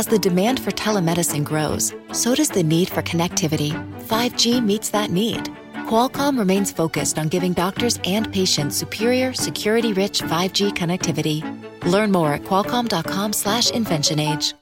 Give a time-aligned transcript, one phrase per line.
[0.00, 3.72] As the demand for telemedicine grows, so does the need for connectivity.
[4.08, 5.50] 5G meets that need.
[5.90, 11.42] Qualcomm remains focused on giving doctors and patients superior, security-rich 5G connectivity.
[11.84, 14.59] Learn more at qualcomm.com/inventionage.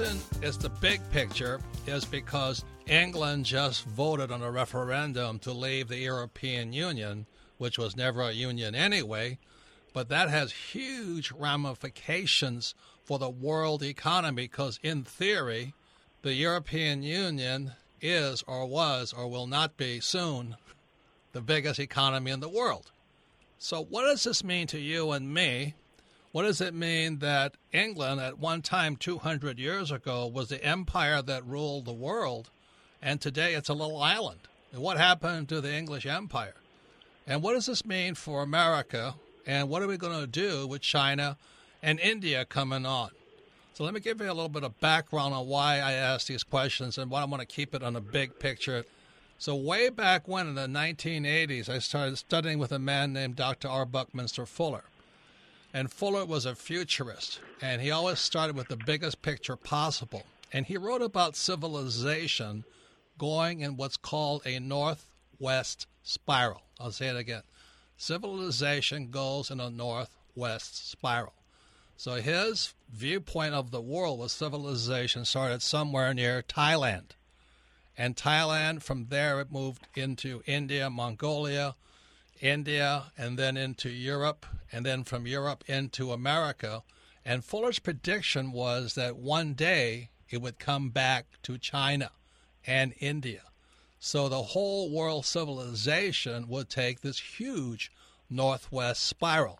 [0.00, 0.20] reason
[0.58, 6.72] the big picture is because England just voted on a referendum to leave the European
[6.72, 7.26] Union,
[7.58, 9.38] which was never a union anyway,
[9.92, 15.74] but that has huge ramifications for the world economy because, in theory,
[16.22, 20.56] the European Union is or was or will not be soon
[21.32, 22.90] the biggest economy in the world.
[23.58, 25.74] So, what does this mean to you and me?
[26.34, 31.22] What does it mean that England, at one time 200 years ago, was the empire
[31.22, 32.50] that ruled the world,
[33.00, 34.40] and today it's a little island?
[34.72, 36.56] And what happened to the English empire?
[37.24, 39.14] And what does this mean for America?
[39.46, 41.36] And what are we going to do with China
[41.80, 43.10] and India coming on?
[43.74, 46.42] So let me give you a little bit of background on why I asked these
[46.42, 48.84] questions and why I want to keep it on a big picture.
[49.38, 53.68] So way back when in the 1980s, I started studying with a man named Dr.
[53.68, 53.86] R.
[53.86, 54.82] Buckminster Fuller.
[55.74, 60.22] And Fuller was a futurist, and he always started with the biggest picture possible.
[60.52, 62.64] And he wrote about civilization
[63.18, 66.62] going in what's called a northwest spiral.
[66.78, 67.42] I'll say it again.
[67.96, 71.34] Civilization goes in a northwest spiral.
[71.96, 77.16] So his viewpoint of the world was civilization started somewhere near Thailand.
[77.98, 81.74] And Thailand, from there, it moved into India, Mongolia,
[82.44, 86.82] India, and then into Europe, and then from Europe into America.
[87.24, 92.10] And Fuller's prediction was that one day it would come back to China
[92.66, 93.42] and India.
[93.98, 97.90] So the whole world civilization would take this huge
[98.28, 99.58] northwest spiral.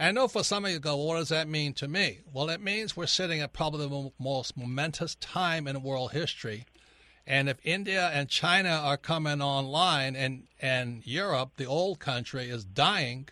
[0.00, 2.20] I know for some of you go, what does that mean to me?
[2.32, 6.66] Well, it means we're sitting at probably the most momentous time in world history.
[7.28, 12.64] And if India and China are coming online and, and Europe, the old country, is
[12.64, 13.28] dying,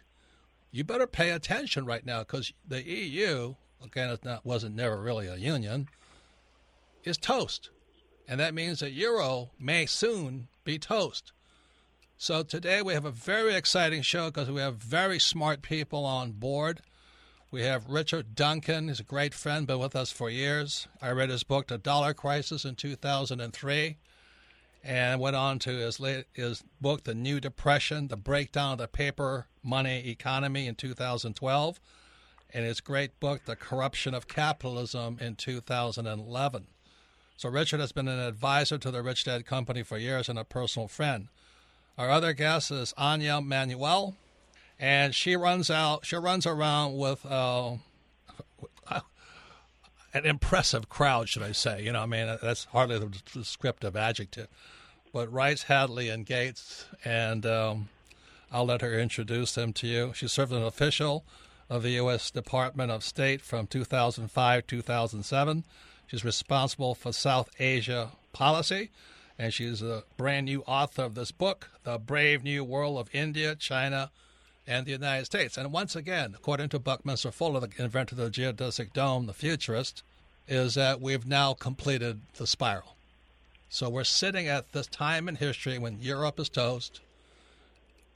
[0.71, 5.29] you better pay attention right now because the EU, again, it not, wasn't never really
[5.29, 5.89] a union,
[7.05, 7.71] is toast.
[8.29, 11.33] And that means that Euro may soon be toast.
[12.19, 16.33] So today we have a very exciting show because we have very smart people on
[16.33, 16.83] board.
[17.53, 18.89] We have Richard Duncan.
[18.89, 20.89] He's a great friend, been with us for years.
[21.01, 23.97] I read his book, The Dollar Crisis, in 2003,
[24.83, 28.89] and went on to his, late, his book, The New Depression, The Breakdown of the
[28.89, 31.81] Paper Money Economy, in 2012,
[32.53, 36.67] and his great book, The Corruption of Capitalism, in 2011.
[37.37, 40.45] So Richard has been an advisor to the Rich Dad Company for years and a
[40.45, 41.28] personal friend.
[41.97, 44.17] Our other guest is Anja Manuel,
[44.78, 46.04] and she runs out.
[46.04, 47.76] She runs around with uh,
[48.91, 51.82] an impressive crowd, should I say?
[51.82, 54.48] You know, I mean, that's hardly the descriptive adjective.
[55.12, 57.88] But Rice, Hadley, and Gates, and um,
[58.50, 60.12] I'll let her introduce them to you.
[60.15, 61.25] She served as an official
[61.69, 62.31] of the U.S.
[62.31, 65.65] Department of State from 2005 2007.
[66.06, 68.91] She's responsible for South Asia policy,
[69.38, 73.54] and she's a brand new author of this book, The Brave New World of India,
[73.56, 74.10] China,
[74.66, 75.56] and the United States.
[75.56, 80.03] And once again, according to Buckminster Fuller, the inventor of the geodesic dome, the futurist,
[80.49, 82.97] is that we've now completed the spiral.
[83.69, 87.00] So we're sitting at this time in history when Europe is toast,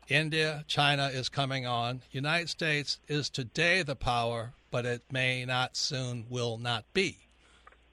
[0.08, 2.02] India, China is coming on.
[2.10, 7.18] United States is today the power, but it may not soon will not be.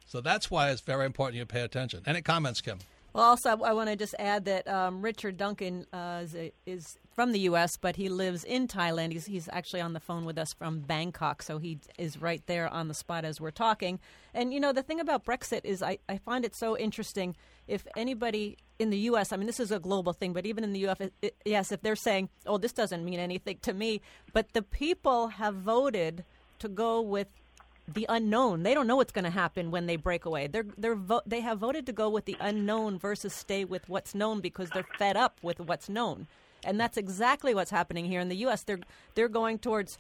[0.08, 2.02] So that's why it's very important you pay attention.
[2.06, 2.80] Any comments, Kim?
[3.18, 7.00] Well, also, I want to just add that um, Richard Duncan uh, is, a, is,
[7.16, 9.12] from the U.S., but he lives in Thailand.
[9.12, 12.72] He's, he's actually on the phone with us from Bangkok, so he is right there
[12.72, 13.98] on the spot as we're talking.
[14.36, 17.36] And, you know, the thing about Brexit is I, I find it so interesting.
[17.68, 20.72] If anybody in the U.S., I mean, this is a global thing, but even in
[20.72, 24.00] the U.S., it, yes, if they're saying, oh, this doesn't mean anything to me,
[24.32, 26.24] but the people have voted
[26.60, 27.30] to go with
[27.88, 28.64] the unknown.
[28.64, 30.48] They don't know what's going to happen when they break away.
[30.48, 34.14] They're they're vo- they have voted to go with the unknown versus stay with what's
[34.14, 36.28] known because they're fed up with what's known.
[36.64, 38.64] And that's exactly what's happening here in the US.
[38.64, 38.80] They're
[39.16, 39.98] they're going towards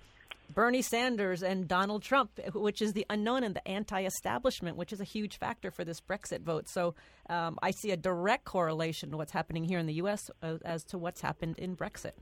[0.53, 5.05] Bernie Sanders and Donald Trump, which is the unknown and the anti-establishment, which is a
[5.05, 6.69] huge factor for this Brexit vote.
[6.69, 6.95] So
[7.29, 10.31] um, I see a direct correlation to what's happening here in the U.S.
[10.41, 12.13] Uh, as to what's happened in Brexit.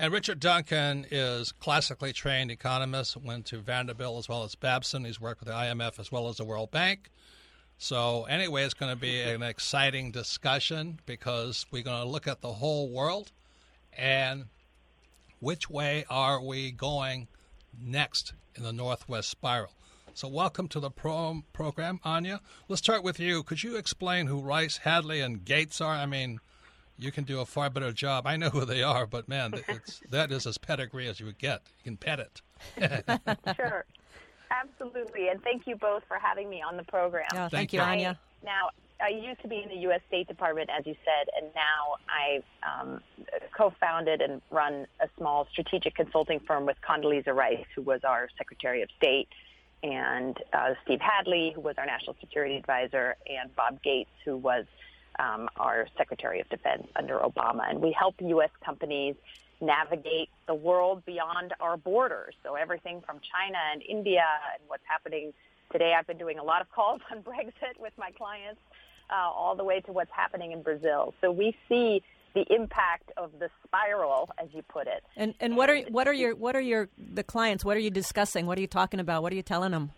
[0.00, 5.04] And Richard Duncan is classically trained economist, went to Vanderbilt as well as Babson.
[5.04, 7.10] He's worked with the IMF as well as the World Bank.
[7.76, 12.40] So, anyway, it's going to be an exciting discussion because we're going to look at
[12.40, 13.30] the whole world
[13.92, 14.46] and
[15.38, 17.28] which way are we going
[17.78, 19.74] next in the Northwest Spiral.
[20.14, 22.40] So, welcome to the pro- program, Anja.
[22.70, 23.42] Let's start with you.
[23.42, 25.92] Could you explain who Rice, Hadley, and Gates are?
[25.92, 26.40] I mean,
[27.00, 28.26] you can do a far better job.
[28.26, 31.38] I know who they are, but man, it's, that is as pedigree as you would
[31.38, 31.62] get.
[31.78, 32.42] You can pet it.
[33.56, 33.84] sure.
[34.50, 35.28] Absolutely.
[35.28, 37.26] And thank you both for having me on the program.
[37.32, 38.16] Oh, thank, thank you, Anja.
[38.44, 38.70] Now,
[39.02, 40.00] I used to be in the U.S.
[40.08, 43.00] State Department, as you said, and now I um,
[43.56, 48.82] co-founded and run a small strategic consulting firm with Condoleezza Rice, who was our Secretary
[48.82, 49.28] of State,
[49.82, 54.66] and uh, Steve Hadley, who was our National Security Advisor, and Bob Gates, who was
[55.20, 57.68] um, our Secretary of Defense under Obama.
[57.68, 58.50] And we help U.S.
[58.64, 59.14] companies
[59.60, 62.34] navigate the world beyond our borders.
[62.42, 64.24] So everything from China and India
[64.54, 65.32] and what's happening
[65.70, 65.94] today.
[65.96, 68.60] I've been doing a lot of calls on Brexit with my clients,
[69.10, 71.14] uh, all the way to what's happening in Brazil.
[71.20, 72.02] So we see
[72.34, 75.02] the impact of the spiral, as you put it.
[75.16, 77.64] And and what are what are your what are your the clients?
[77.64, 78.46] What are you discussing?
[78.46, 79.22] What are you talking about?
[79.22, 79.90] What are you telling them?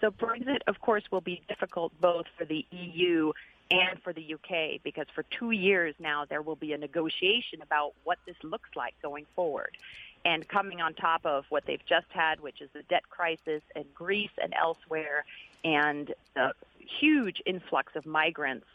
[0.00, 3.32] So Brexit, of course, will be difficult both for the EU
[3.70, 7.92] and for the UK because for two years now there will be a negotiation about
[8.04, 9.76] what this looks like going forward.
[10.24, 13.84] And coming on top of what they've just had, which is the debt crisis in
[13.94, 15.24] Greece and elsewhere,
[15.64, 16.52] and the
[17.00, 18.66] huge influx of migrants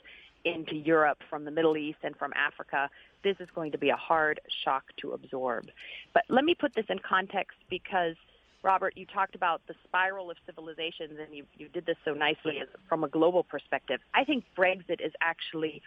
[0.45, 2.89] into Europe from the Middle East and from Africa,
[3.23, 5.69] this is going to be a hard shock to absorb.
[6.13, 8.15] But let me put this in context because–
[8.63, 12.59] Robert, you talked about the spiral of civilizations, and you, you did this so nicely
[12.61, 13.99] as, from a global perspective.
[14.13, 15.81] I think Brexit is actually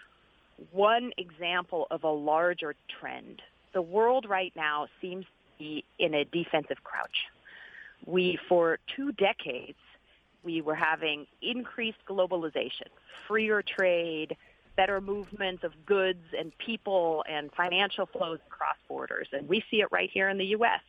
[0.72, 3.40] one example of a larger trend.
[3.72, 7.16] The world right now seems to be in a defensive crouch.
[8.04, 9.78] We, for two decades,
[10.44, 12.88] we were having increased globalization,
[13.26, 14.36] freer trade,
[14.76, 19.28] better movements of goods and people and financial flows across borders.
[19.32, 20.82] And we see it right here in the U.S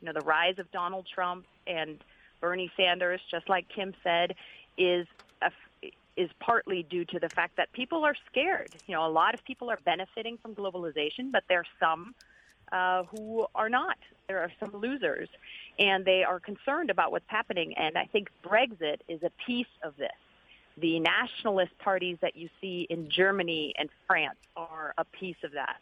[0.00, 1.98] you know, the rise of Donald Trump and
[2.40, 4.34] Bernie Sanders, just like Kim said,
[4.76, 5.06] is
[5.42, 5.50] a,
[6.16, 8.74] is partly due to the fact that people are scared.
[8.86, 12.14] You know, a lot of people are benefiting from globalization, but there are some
[12.72, 13.98] uh, who are not.
[14.28, 15.28] There are some losers,
[15.78, 17.74] and they are concerned about what's happening.
[17.76, 20.10] And I think Brexit is a piece of this.
[20.78, 25.76] The nationalist parties that you see in Germany and France are a piece of that.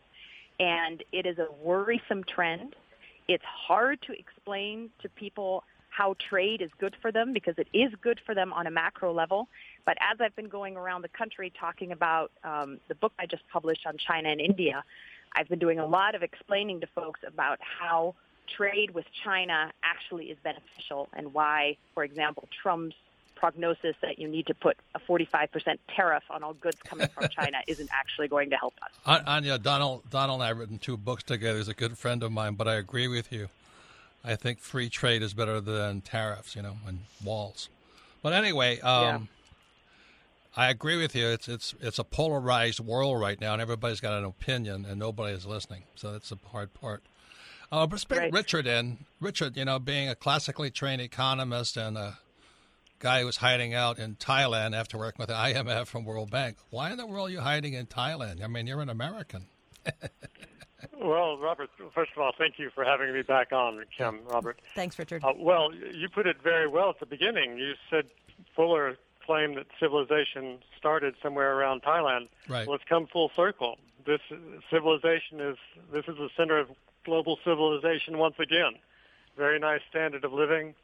[0.60, 2.76] And it is a worrisome trend.
[3.28, 7.92] It's hard to explain to people how trade is good for them because it is
[8.00, 9.48] good for them on a macro level.
[9.86, 13.44] But as I've been going around the country talking about um, the book I just
[13.52, 14.82] published on China and India,
[15.36, 18.14] I've been doing a lot of explaining to folks about how
[18.56, 22.96] trade with China actually is beneficial and why, for example, Trump's
[23.34, 27.58] prognosis that you need to put a 45% tariff on all goods coming from China
[27.66, 29.22] isn't actually going to help us.
[29.26, 31.58] Anja, Donald, Donald and I have written two books together.
[31.58, 33.48] He's a good friend of mine, but I agree with you.
[34.24, 37.68] I think free trade is better than tariffs, you know, and walls.
[38.22, 39.18] But anyway, um, yeah.
[40.56, 41.26] I agree with you.
[41.28, 45.34] It's it's it's a polarized world right now, and everybody's got an opinion, and nobody
[45.34, 45.82] is listening.
[45.94, 47.02] So that's the hard part.
[47.70, 48.32] Uh, but right.
[48.32, 49.04] Richard in.
[49.20, 52.18] Richard, you know, being a classically trained economist and a
[52.98, 56.56] guy who was hiding out in Thailand after working with the IMF from World Bank.
[56.70, 58.42] Why in the world are you hiding in Thailand?
[58.42, 59.46] I mean, you're an American.
[61.00, 64.60] well, Robert, first of all, thank you for having me back on, Kim, Robert.
[64.74, 65.22] Thanks, Richard.
[65.24, 67.58] Uh, well, you put it very well at the beginning.
[67.58, 68.06] You said
[68.56, 72.28] Fuller claimed that civilization started somewhere around Thailand.
[72.48, 72.66] Right.
[72.66, 73.78] Well, it's come full circle.
[74.06, 74.20] This
[74.70, 75.56] civilization is
[75.92, 76.68] this is the center of
[77.04, 78.74] global civilization once again.
[79.36, 80.74] Very nice standard of living,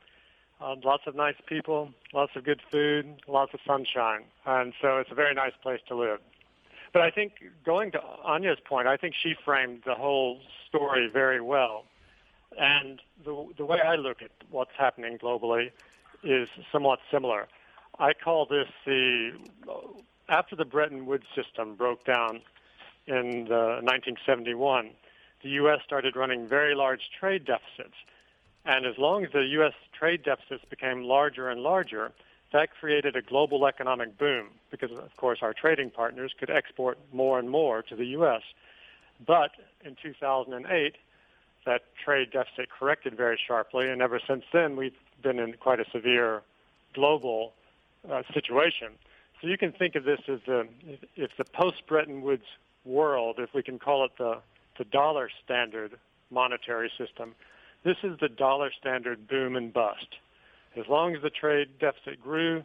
[0.61, 5.11] uh, lots of nice people, lots of good food, lots of sunshine, and so it's
[5.11, 6.19] a very nice place to live.
[6.93, 7.33] But I think
[7.65, 11.85] going to Anja's point, I think she framed the whole story very well.
[12.59, 15.71] And the, the way I look at what's happening globally
[16.25, 17.47] is somewhat similar.
[17.99, 19.33] I call this the
[20.29, 22.41] after the Bretton Woods system broke down
[23.07, 24.91] in 1971,
[25.43, 25.81] the U.S.
[25.85, 27.97] started running very large trade deficits
[28.65, 29.73] and as long as the U.S.
[29.99, 32.13] trade deficits became larger and larger,
[32.53, 37.39] that created a global economic boom because, of course, our trading partners could export more
[37.39, 38.43] and more to the U.S.
[39.25, 39.53] But
[39.85, 40.97] in 2008,
[41.67, 45.85] that trade deficit corrected very sharply, and ever since then, we've been in quite a
[45.93, 46.43] severe
[46.95, 47.53] global
[48.11, 48.89] uh, situation.
[49.41, 50.67] So you can think of this as the
[51.17, 52.45] if the post Bretton Woods
[52.85, 54.39] world, if we can call it the
[54.79, 55.99] the dollar standard
[56.31, 57.35] monetary system.
[57.83, 60.17] This is the dollar standard boom and bust.
[60.77, 62.63] As long as the trade deficit grew,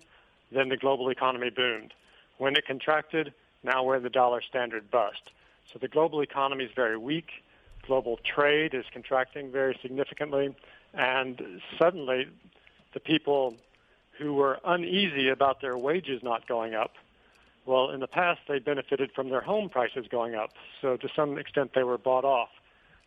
[0.52, 1.94] then the global economy boomed.
[2.38, 5.32] When it contracted, now we're in the dollar standard bust.
[5.72, 7.30] So the global economy is very weak.
[7.88, 10.54] Global trade is contracting very significantly.
[10.94, 12.28] And suddenly,
[12.94, 13.56] the people
[14.20, 16.96] who were uneasy about their wages not going up,
[17.66, 20.52] well, in the past, they benefited from their home prices going up.
[20.82, 22.50] So to some extent, they were bought off.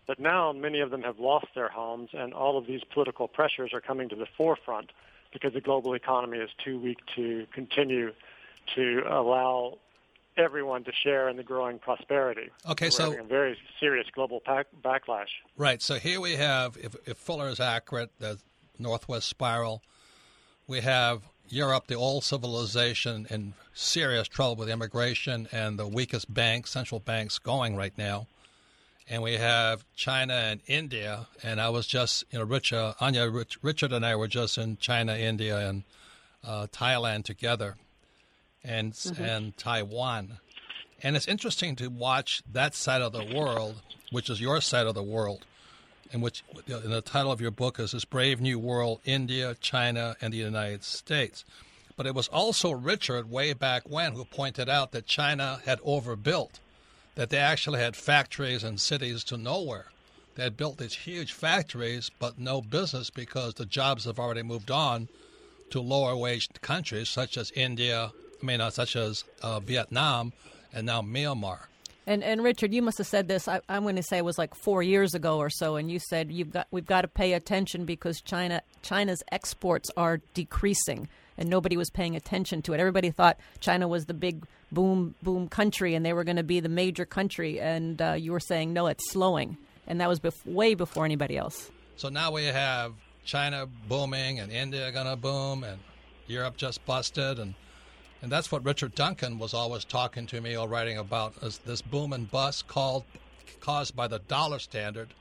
[0.08, 3.72] But now many of them have lost their homes, and all of these political pressures
[3.74, 4.90] are coming to the forefront
[5.34, 8.12] because the global economy is too weak to continue
[8.74, 9.76] to allow
[10.38, 12.48] everyone to share in the growing prosperity.
[12.70, 15.26] Okay, so, so a very serious global pack, backlash.
[15.58, 15.82] Right.
[15.82, 18.38] So here we have, if, if Fuller is accurate, the
[18.78, 19.82] northwest spiral.
[20.66, 26.70] We have Europe, the old civilization, in serious trouble with immigration and the weakest banks,
[26.70, 28.26] central banks, going right now.
[29.10, 31.28] And we have China and India.
[31.42, 34.76] And I was just, you know, Richard, Anja, Rich, Richard and I were just in
[34.76, 35.84] China, India, and
[36.44, 37.76] uh, Thailand together
[38.64, 39.22] and mm-hmm.
[39.22, 40.38] and Taiwan.
[41.02, 44.94] And it's interesting to watch that side of the world, which is your side of
[44.94, 45.46] the world,
[46.12, 50.16] and which in the title of your book is this brave new world: India, China,
[50.20, 51.44] and the United States.
[51.96, 56.60] But it was also Richard way back when who pointed out that China had overbuilt,
[57.18, 59.87] that they actually had factories and cities to nowhere.
[60.37, 64.70] They had built these huge factories, but no business because the jobs have already moved
[64.70, 65.08] on
[65.70, 70.32] to lower wage countries such as India, I mean, uh, such as uh, Vietnam
[70.72, 71.62] and now Myanmar.
[72.06, 73.48] And and Richard, you must have said this.
[73.48, 75.98] I, am going to say it was like four years ago or so, and you
[75.98, 81.50] said you've got we've got to pay attention because China China's exports are decreasing, and
[81.50, 82.80] nobody was paying attention to it.
[82.80, 86.60] Everybody thought China was the big boom boom country, and they were going to be
[86.60, 87.60] the major country.
[87.60, 89.56] And uh, you were saying no, it's slowing,
[89.87, 91.70] and that was bef- way before anybody else.
[91.96, 92.94] So now we have
[93.25, 95.78] China booming, and India going to boom, and
[96.26, 97.54] Europe just busted, and
[98.22, 101.82] and that's what Richard Duncan was always talking to me or writing about is this
[101.82, 103.04] boom and bust called
[103.60, 105.14] caused by the dollar standard.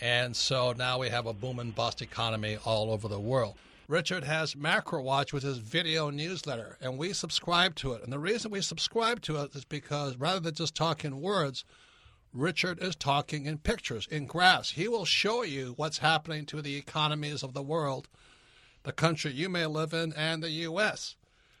[0.00, 3.54] And so now we have a boom and bust economy all over the world.
[3.88, 8.02] Richard has MacroWatch, which is video newsletter, and we subscribe to it.
[8.04, 11.64] And the reason we subscribe to it is because rather than just talking words,
[12.30, 14.72] Richard is talking in pictures, in graphs.
[14.72, 18.08] He will show you what's happening to the economies of the world,
[18.82, 21.16] the country you may live in, and the U.S.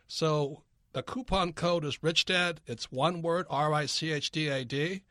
[0.06, 2.58] So the coupon code is RichDad.
[2.66, 5.02] It's one word, R I C H D A D,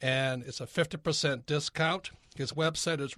[0.00, 2.10] and it's a 50% discount.
[2.34, 3.14] His website is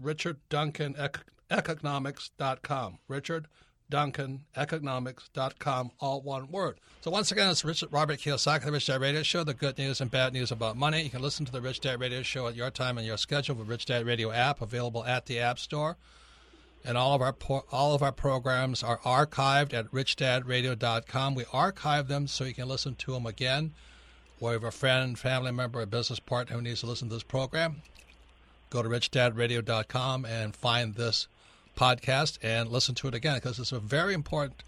[1.51, 2.99] richardduncaneconomics.com.
[3.09, 3.49] Richard
[3.91, 6.79] Duncan Economics.com, all one word.
[7.01, 10.01] So once again, it's Richard Robert Kiyosaki, the Rich Dad Radio Show, the good news
[10.01, 11.03] and bad news about money.
[11.03, 13.55] You can listen to the Rich Dad Radio Show at your time and your schedule
[13.55, 15.97] with Rich Dad Radio app available at the App Store
[16.85, 17.35] and all of our
[17.71, 21.35] all of our programs are archived at richdadradio.com.
[21.35, 23.73] We archive them so you can listen to them again.
[24.41, 27.25] Or if a friend, family member, a business partner who needs to listen to this
[27.25, 27.83] program,
[28.71, 31.27] go to richdadradio.com and find this
[31.79, 34.63] podcast and listen to it again because it's a very important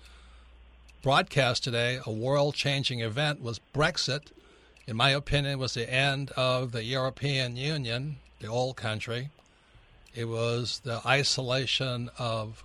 [1.03, 1.99] broadcast today.
[2.07, 4.29] A world-changing event was Brexit.
[4.87, 9.31] In my opinion, was the end of the European Union, the old country
[10.15, 12.65] it was the isolation of,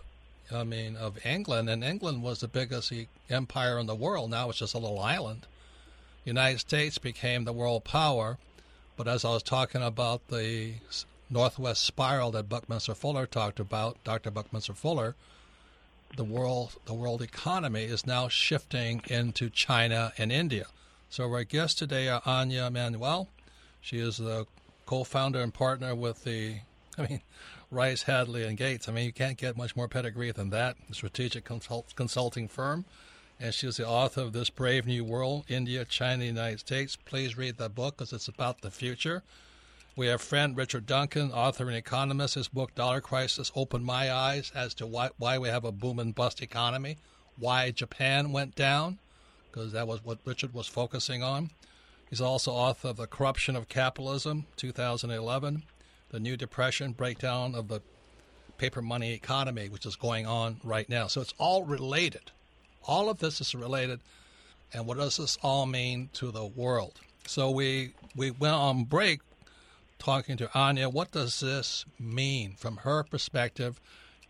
[0.52, 2.92] I mean, of England, and England was the biggest
[3.30, 4.32] empire in the world.
[4.32, 5.46] Now it's just a little island.
[6.24, 8.38] United States became the world power,
[8.98, 10.74] but as I was talking about the
[11.30, 14.32] northwest spiral that Buckminster Fuller talked about, Dr.
[14.32, 15.16] Buckminster Fuller,
[16.16, 20.68] the world the world economy is now shifting into China and India.
[21.10, 23.30] So our guests today are Anja Manuel.
[23.82, 24.46] She is the
[24.86, 26.58] co-founder and partner with the
[26.98, 27.22] I mean,
[27.72, 28.88] Rice, Hadley, and Gates.
[28.88, 30.78] I mean, you can't get much more pedigree than that.
[30.92, 32.86] strategic consult- consulting firm.
[33.38, 36.96] And she's the author of This Brave New World India, China, United States.
[36.96, 39.24] Please read that book because it's about the future.
[39.96, 42.36] We have friend Richard Duncan, author and economist.
[42.36, 46.00] His book, Dollar Crisis, opened my eyes as to why, why we have a boom
[46.00, 46.98] and bust economy,
[47.38, 49.00] why Japan went down,
[49.52, 51.50] because that was what Richard was focusing on.
[52.10, 55.64] He's also author of The Corruption of Capitalism, 2011
[56.16, 57.82] the new depression, breakdown of the
[58.58, 61.08] paper money economy, which is going on right now.
[61.08, 62.32] So it's all related.
[62.88, 64.00] All of this is related.
[64.74, 67.02] And what does this all mean to the world?
[67.28, 69.20] So we we went on break
[70.00, 70.92] talking to Anja.
[70.92, 73.80] What does this mean from her perspective,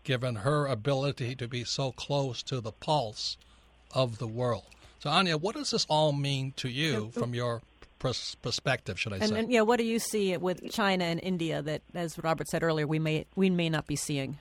[0.04, 3.36] given her ability to be so close to the pulse
[3.92, 4.64] of the world?
[4.98, 7.62] So Anja, what does this all mean to you from your
[7.98, 9.38] perspective, should I and, say?
[9.38, 12.86] And yeah, what do you see with China and India that, as Robert said earlier,
[12.86, 14.38] we may we may not be seeing?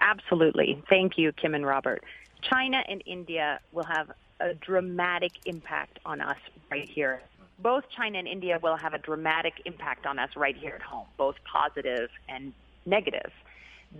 [0.00, 0.82] Absolutely.
[0.88, 2.02] Thank you, Kim and Robert.
[2.42, 6.36] China and India will have a dramatic impact on us
[6.70, 7.22] right here.
[7.58, 11.06] Both China and India will have a dramatic impact on us right here at home,
[11.16, 12.52] both positive and
[12.84, 13.30] negative.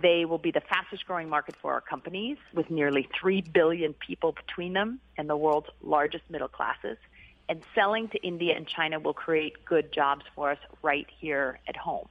[0.01, 4.33] They will be the fastest growing market for our companies with nearly 3 billion people
[4.33, 6.97] between them and the world's largest middle classes.
[7.47, 11.77] And selling to India and China will create good jobs for us right here at
[11.77, 12.07] home.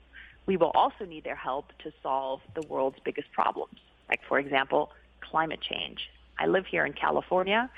[0.46, 4.92] We will also need their help to solve the world's biggest problems, like, for example,
[5.20, 6.08] climate change.
[6.38, 7.70] I live here in California,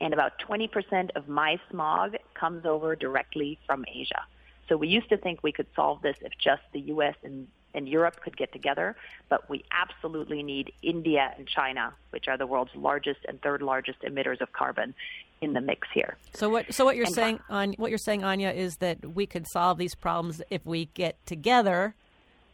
[0.00, 4.22] and about 20% of my smog comes over directly from Asia.
[4.68, 7.14] So we used to think we could solve this if just the U.S.
[7.22, 8.96] and, and Europe could get together,
[9.28, 14.00] but we absolutely need India and China, which are the world's largest and third largest
[14.02, 14.94] emitters of carbon,
[15.40, 16.16] in the mix here.
[16.32, 16.72] So what?
[16.72, 19.76] So what you're and saying, on what you're saying, Anja, is that we could solve
[19.76, 21.94] these problems if we get together,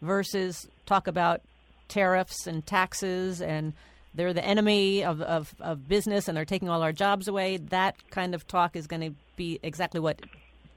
[0.03, 1.43] versus talk about
[1.89, 3.73] tariffs and taxes and
[4.15, 7.59] they're the enemy of, of, of business and they're taking all our jobs away.
[7.59, 10.21] That kind of talk is going to be exactly what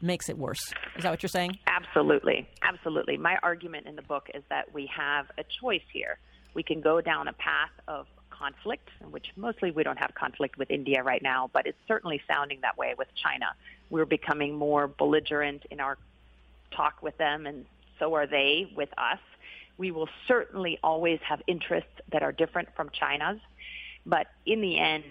[0.01, 0.73] makes it worse.
[0.97, 1.57] Is that what you're saying?
[1.65, 2.47] Absolutely.
[2.61, 3.17] Absolutely.
[3.17, 6.17] My argument in the book is that we have a choice here.
[6.53, 10.69] We can go down a path of conflict, which mostly we don't have conflict with
[10.69, 13.45] India right now, but it's certainly sounding that way with China.
[13.89, 15.97] We're becoming more belligerent in our
[16.71, 17.65] talk with them, and
[17.99, 19.19] so are they with us.
[19.77, 23.39] We will certainly always have interests that are different from China's,
[24.05, 25.03] but in the end,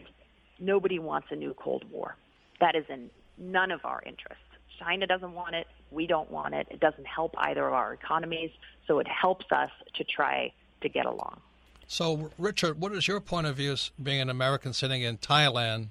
[0.59, 2.17] nobody wants a new Cold War.
[2.61, 4.45] That is in none of our interests.
[4.79, 5.67] China doesn't want it.
[5.91, 6.67] We don't want it.
[6.71, 8.51] It doesn't help either of our economies,
[8.87, 11.41] so it helps us to try to get along.
[11.87, 15.89] So, Richard, what is your point of view being an American sitting in Thailand,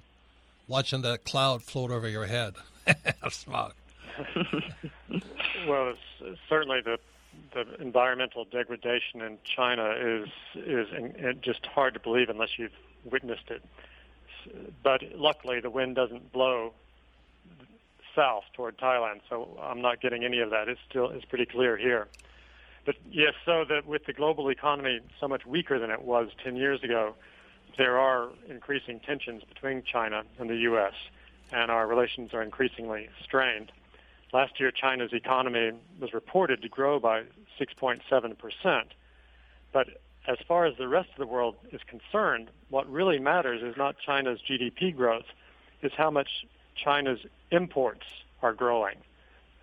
[0.66, 2.54] watching that cloud float over your head
[3.22, 3.74] of smog?
[5.68, 6.98] well, it's, certainly the
[7.52, 12.72] the environmental degradation in China is is in, just hard to believe unless you've
[13.04, 13.62] witnessed it.
[14.82, 16.72] But luckily, the wind doesn't blow
[18.14, 20.68] south toward Thailand, so I'm not getting any of that.
[20.68, 22.08] It's still it's pretty clear here.
[22.84, 26.56] But yes, so that with the global economy so much weaker than it was 10
[26.56, 27.14] years ago,
[27.78, 30.94] there are increasing tensions between China and the U.S.,
[31.52, 33.70] and our relations are increasingly strained.
[34.32, 37.24] Last year, China's economy was reported to grow by
[37.60, 38.84] 6.7%.
[39.72, 39.88] But
[40.26, 43.96] as far as the rest of the world is concerned, what really matters is not
[43.98, 45.26] China's GDP growth,
[45.82, 47.18] it's how much China's
[47.50, 48.06] imports
[48.40, 48.96] are growing.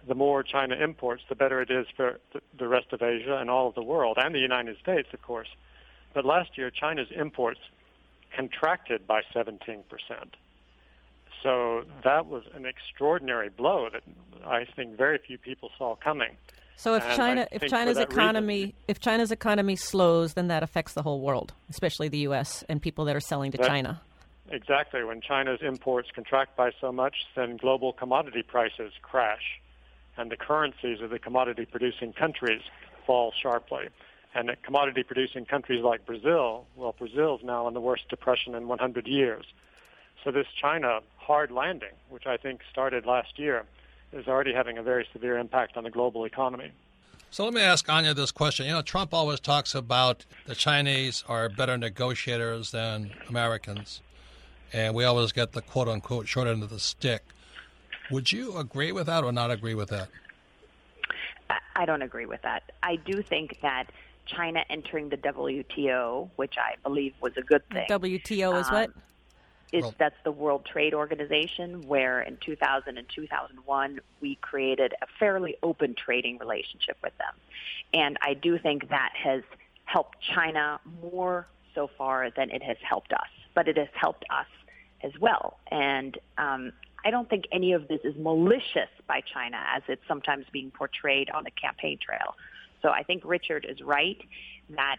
[0.07, 2.19] The more China imports, the better it is for
[2.57, 5.49] the rest of Asia and all of the world, and the United States, of course.
[6.13, 7.59] But last year, China's imports
[8.35, 9.83] contracted by 17%.
[11.43, 14.03] So that was an extraordinary blow that
[14.45, 16.35] I think very few people saw coming.
[16.75, 20.93] So if and China, if China's economy, reason, if China's economy slows, then that affects
[20.93, 22.63] the whole world, especially the U.S.
[22.69, 24.01] and people that are selling to that, China.
[24.49, 25.03] Exactly.
[25.03, 29.59] When China's imports contract by so much, then global commodity prices crash,
[30.17, 32.61] and the currencies of the commodity-producing countries
[33.05, 33.89] fall sharply.
[34.33, 39.45] And commodity-producing countries like Brazil, well, Brazil's now in the worst depression in 100 years.
[40.23, 43.65] So this China hard landing, which I think started last year,
[44.11, 46.71] is already having a very severe impact on the global economy.
[47.31, 48.65] So let me ask Anja this question.
[48.65, 54.01] You know, Trump always talks about the Chinese are better negotiators than Americans,
[54.73, 57.21] and we always get the quote unquote short end of the stick.
[58.09, 60.09] Would you agree with that or not agree with that?
[61.75, 62.63] I don't agree with that.
[62.81, 63.85] I do think that
[64.25, 67.87] China entering the WTO, which I believe was a good thing.
[67.89, 68.91] WTO is um, what?
[69.71, 75.07] Is well, that's the World Trade Organization, where in 2000 and 2001 we created a
[75.19, 77.35] fairly open trading relationship with them,
[77.93, 79.43] and I do think that has
[79.85, 84.47] helped China more so far than it has helped us, but it has helped us
[85.03, 86.73] as well, and um,
[87.05, 91.29] I don't think any of this is malicious by China as it's sometimes being portrayed
[91.29, 92.35] on the campaign trail.
[92.81, 94.21] So I think Richard is right
[94.71, 94.97] that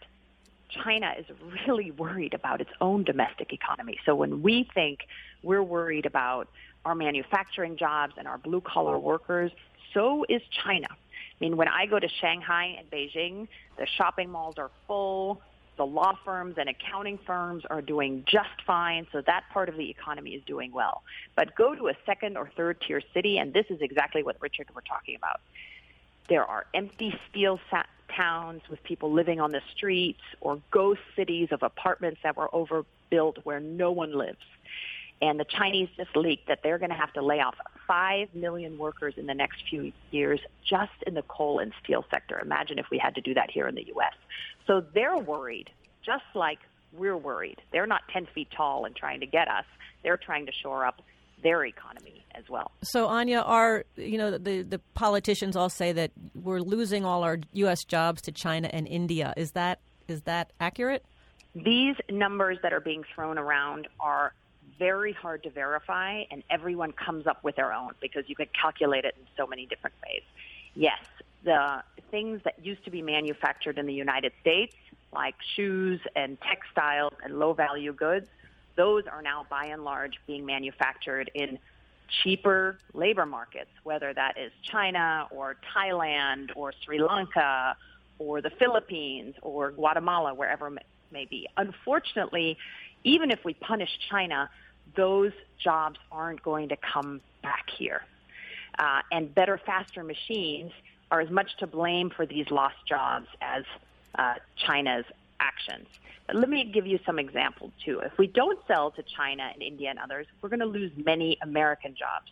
[0.71, 1.27] China is
[1.67, 3.99] really worried about its own domestic economy.
[4.05, 5.01] So when we think
[5.43, 6.49] we're worried about
[6.85, 9.53] our manufacturing jobs and our blue collar workers,
[9.93, 10.89] so is China.
[10.91, 10.97] I
[11.41, 15.41] mean, when I go to Shanghai and Beijing, the shopping malls are full.
[15.77, 19.89] The law firms and accounting firms are doing just fine, so that part of the
[19.89, 21.03] economy is doing well.
[21.37, 24.67] But go to a second or third tier city, and this is exactly what Richard
[24.75, 25.41] were talking about.
[26.29, 27.59] There are empty steel
[28.16, 33.38] towns with people living on the streets or ghost cities of apartments that were overbuilt
[33.44, 34.38] where no one lives.
[35.23, 37.55] And the Chinese just leaked that they're going to have to lay off
[37.87, 42.38] 5 million workers in the next few years just in the coal and steel sector.
[42.40, 44.14] Imagine if we had to do that here in the U.S.
[44.66, 45.70] So they're worried,
[46.05, 46.59] just like
[46.92, 47.61] we're worried.
[47.70, 49.66] They're not 10 feet tall and trying to get us.
[50.03, 51.03] They're trying to shore up
[51.42, 52.73] their economy as well.
[52.83, 57.38] So Anja, are you know the the politicians all say that we're losing all our
[57.53, 57.85] U.S.
[57.85, 59.35] jobs to China and India.
[59.37, 61.05] Is that is that accurate?
[61.55, 64.33] These numbers that are being thrown around are
[64.79, 69.05] very hard to verify, and everyone comes up with their own because you can calculate
[69.05, 70.23] it in so many different ways.
[70.75, 71.05] Yes,
[71.45, 74.75] the things that used to be manufactured in the United States,
[75.12, 78.29] like shoes and textiles and low value goods,
[78.77, 81.59] those are now by and large being manufactured in
[82.23, 87.77] cheaper labor markets, whether that is China or Thailand or Sri Lanka
[88.18, 91.49] or the Philippines or Guatemala, wherever it may be.
[91.57, 92.59] Unfortunately,
[93.05, 94.51] even if we punish China,
[94.96, 98.03] those jobs aren't going to come back here.
[98.79, 100.73] Uh, and better, faster machines
[101.11, 103.64] are as much to blame for these lost jobs as
[104.16, 105.05] uh, China's
[105.40, 105.88] actions.
[106.26, 108.00] But let me give you some examples too.
[108.00, 111.38] If we don't sell to China and India and others, we're going to lose many
[111.42, 112.31] American jobs.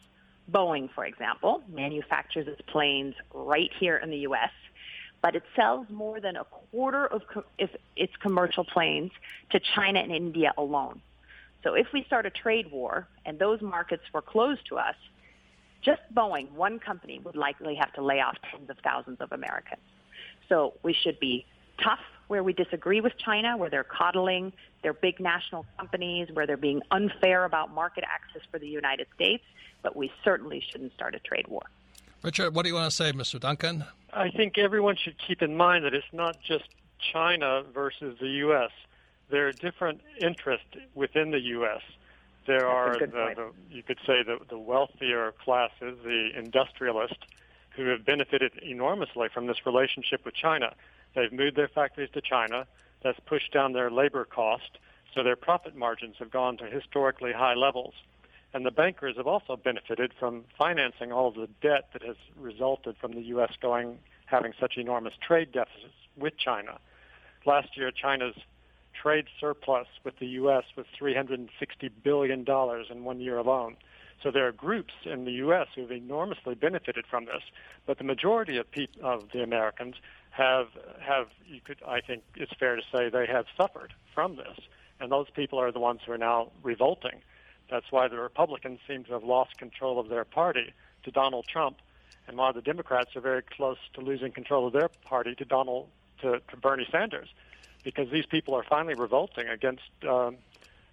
[0.50, 4.50] Boeing, for example, manufactures its planes right here in the U.S.,
[5.20, 7.44] but it sells more than a quarter of co-
[7.96, 9.10] its commercial planes
[9.50, 11.02] to China and India alone.
[11.64, 14.94] So if we start a trade war and those markets were closed to us,
[15.82, 19.82] just Boeing, one company, would likely have to lay off tens of thousands of Americans.
[20.48, 21.46] So we should be
[21.82, 26.56] tough where we disagree with China, where they're coddling their big national companies, where they're
[26.56, 29.42] being unfair about market access for the United States,
[29.82, 31.62] but we certainly shouldn't start a trade war.
[32.22, 33.40] Richard, what do you want to say, Mr.
[33.40, 33.84] Duncan?
[34.12, 36.64] I think everyone should keep in mind that it's not just
[37.12, 38.70] China versus the U.S.
[39.30, 41.82] There are different interests within the U.S.
[42.46, 47.18] There are, the, the, you could say, the, the wealthier classes, the industrialists,
[47.76, 50.74] who have benefited enormously from this relationship with China.
[51.14, 52.66] They've moved their factories to China.
[53.02, 54.78] That's pushed down their labor cost,
[55.14, 57.94] so their profit margins have gone to historically high levels.
[58.52, 62.96] And the bankers have also benefited from financing all of the debt that has resulted
[62.96, 63.52] from the U.S.
[63.60, 66.78] going having such enormous trade deficits with China.
[67.46, 68.34] Last year, China's
[69.00, 70.64] trade surplus with the U.S.
[70.76, 71.48] was $360
[72.02, 72.44] billion
[72.90, 73.76] in one year alone.
[74.22, 75.68] So there are groups in the U.S.
[75.74, 77.42] who have enormously benefited from this,
[77.86, 79.94] but the majority of, pe- of the Americans
[80.30, 80.68] have
[81.00, 84.58] have you could I think it's fair to say they have suffered from this,
[85.00, 87.22] and those people are the ones who are now revolting.
[87.70, 90.72] That's why the Republicans seem to have lost control of their party
[91.04, 91.78] to Donald Trump,
[92.26, 95.88] and why the Democrats are very close to losing control of their party to Donald
[96.22, 97.28] to, to Bernie Sanders,
[97.84, 100.36] because these people are finally revolting against um,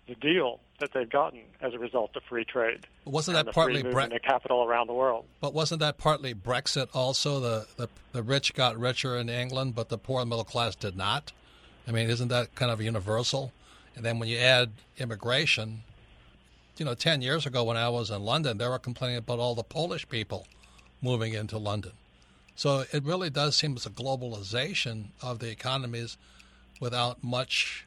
[0.07, 2.85] the deal that they've gotten as a result of free trade.
[3.05, 4.23] Wasn't that partly Brexit?
[4.23, 5.25] capital around the world.
[5.39, 7.39] But wasn't that partly Brexit also?
[7.39, 10.95] The, the the rich got richer in England, but the poor and middle class did
[10.95, 11.31] not.
[11.87, 13.51] I mean, isn't that kind of universal?
[13.95, 15.83] And then when you add immigration,
[16.77, 19.55] you know, ten years ago when I was in London, they were complaining about all
[19.55, 20.45] the Polish people
[21.01, 21.91] moving into London.
[22.55, 26.17] So it really does seem as a globalization of the economies
[26.79, 27.85] without much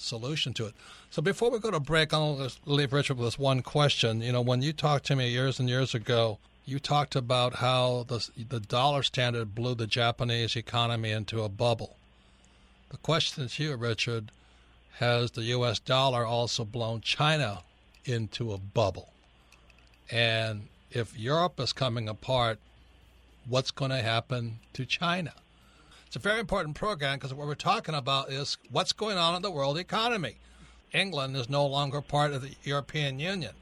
[0.00, 0.74] solution to it.
[1.10, 4.20] So before we go to break, I'll leave Richard with this one question.
[4.20, 8.04] You know, when you talked to me years and years ago, you talked about how
[8.08, 11.96] the the dollar standard blew the Japanese economy into a bubble.
[12.90, 14.30] The question to you, Richard,
[14.98, 15.78] has the U.S.
[15.78, 17.62] dollar also blown China
[18.04, 19.12] into a bubble?
[20.10, 22.58] And if Europe is coming apart,
[23.46, 25.32] what's going to happen to China?
[26.08, 29.42] It's a very important program because what we're talking about is what's going on in
[29.42, 30.36] the world economy.
[30.94, 33.52] England is no longer part of the European Union.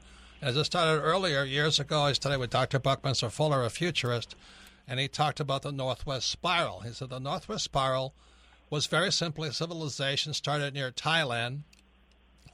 [0.41, 2.79] As I started earlier, years ago, I studied with Dr.
[2.79, 4.37] Buckminster Fuller, a futurist,
[4.87, 6.79] and he talked about the Northwest Spiral.
[6.79, 8.13] He said the Northwest Spiral
[8.69, 11.63] was very simply civilization started near Thailand,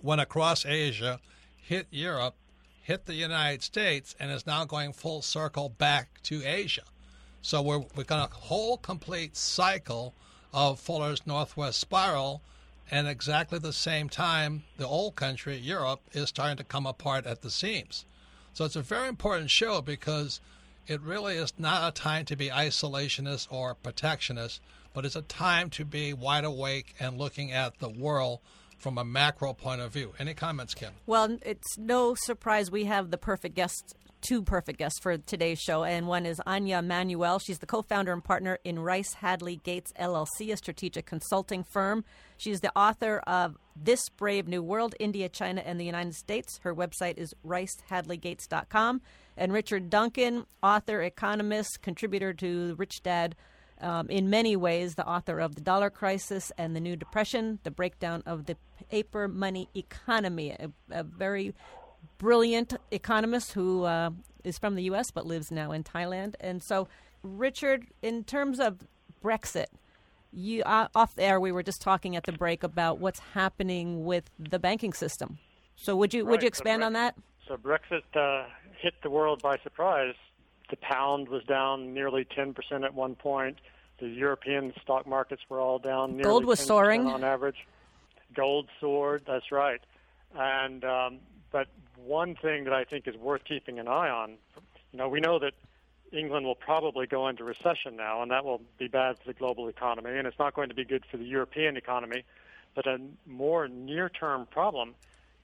[0.01, 1.19] went across Asia,
[1.55, 2.33] hit Europe,
[2.81, 6.81] hit the United States, and is now going full circle back to Asia.
[7.43, 10.13] So we're, we've got a whole complete cycle
[10.53, 12.41] of Fuller's Northwest Spiral,
[12.89, 17.41] and exactly the same time, the old country, Europe, is starting to come apart at
[17.41, 18.05] the seams.
[18.53, 20.39] So it's a very important show because
[20.87, 24.61] it really is not a time to be isolationist or protectionist,
[24.93, 28.39] but it's a time to be wide awake and looking at the world
[28.77, 30.13] from a macro point of view.
[30.17, 30.93] Any comments, Kim?
[31.05, 35.83] Well, it's no surprise we have the perfect guest two perfect guests for today's show,
[35.83, 37.39] and one is Anja Manuel.
[37.39, 42.05] She's the co-founder and partner in Rice Hadley Gates LLC, a strategic consulting firm.
[42.37, 46.59] She's the author of This Brave New World: India, China, and the United States.
[46.63, 49.01] Her website is ricehadleygates.com.
[49.35, 53.35] And Richard Duncan, author, economist, contributor to Rich Dad.
[53.81, 57.71] Um, in many ways, the author of The Dollar Crisis and the New Depression, the
[57.71, 58.55] breakdown of the
[58.89, 61.53] paper money economy, a, a very
[62.23, 64.09] brilliant economist who uh,
[64.45, 65.11] is from the U.S.
[65.11, 66.35] but lives now in Thailand.
[66.39, 66.87] And so,
[67.21, 68.79] Richard, in terms of
[69.21, 69.65] Brexit,
[70.31, 74.29] you uh, off air we were just talking at the break about what's happening with
[74.39, 75.37] the banking system.
[75.75, 76.31] So would you right.
[76.31, 77.15] would you expand so on that?
[77.45, 78.47] So Brexit uh,
[78.79, 80.15] hit the world by surprise.
[80.69, 82.55] The pound was down nearly 10%
[82.85, 83.57] at one point.
[83.99, 86.11] The European stock markets were all down.
[86.11, 87.67] Nearly Gold was 10% soaring on average.
[88.33, 89.23] Gold soared.
[89.27, 89.81] That's right.
[90.33, 91.19] And um,
[91.51, 94.37] but one thing that I think is worth keeping an eye on,
[94.91, 95.53] you know, we know that
[96.11, 99.67] England will probably go into recession now, and that will be bad for the global
[99.67, 102.23] economy, and it's not going to be good for the European economy.
[102.75, 104.95] But a more near-term problem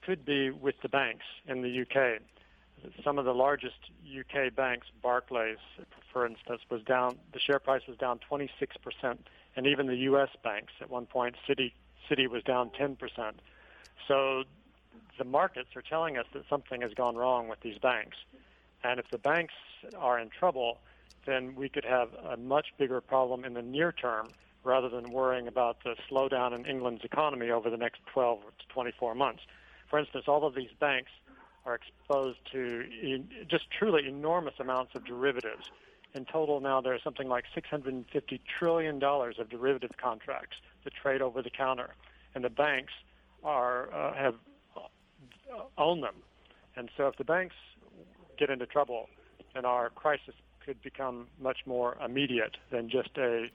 [0.02, 2.20] could be with the banks in the UK.
[3.04, 3.76] Some of the largest
[4.18, 5.58] UK banks, Barclays,
[6.12, 7.18] for instance, was down.
[7.32, 10.30] The share price was down 26 percent, and even the U.S.
[10.42, 11.72] banks at one point, Citi,
[12.08, 13.40] Citi was down 10 percent.
[14.08, 14.44] So
[15.20, 18.16] the markets are telling us that something has gone wrong with these banks.
[18.82, 19.52] And if the banks
[19.98, 20.78] are in trouble,
[21.26, 24.28] then we could have a much bigger problem in the near term
[24.64, 29.14] rather than worrying about the slowdown in England's economy over the next 12 to 24
[29.14, 29.42] months.
[29.90, 31.10] For instance, all of these banks
[31.66, 32.86] are exposed to
[33.46, 35.68] just truly enormous amounts of derivatives.
[36.14, 41.50] In total, now there's something like $650 trillion of derivative contracts that trade over the
[41.50, 41.90] counter.
[42.34, 42.94] And the banks
[43.44, 44.34] are, uh, have
[45.78, 46.14] own them.
[46.76, 47.54] And so if the banks
[48.38, 49.08] get into trouble,
[49.54, 53.48] then our crisis could become much more immediate than just a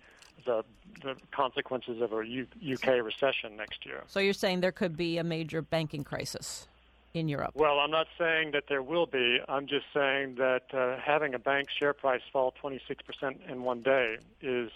[0.46, 0.64] the
[1.02, 4.04] the consequences of a U, UK recession next year.
[4.08, 6.68] So you're saying there could be a major banking crisis
[7.16, 7.52] in Europe?
[7.56, 9.40] Well, I'm not saying that there will be.
[9.48, 14.18] I'm just saying that uh, having a bank share price fall 26% in one day
[14.42, 14.70] is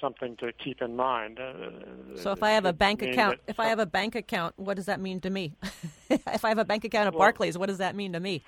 [0.00, 1.38] something to keep in mind.
[1.38, 4.74] Uh, so if I have a bank account, if I have a bank account, what
[4.74, 5.54] does that mean to me?
[6.26, 8.42] if I have a bank account at well, Barclays, what does that mean to me?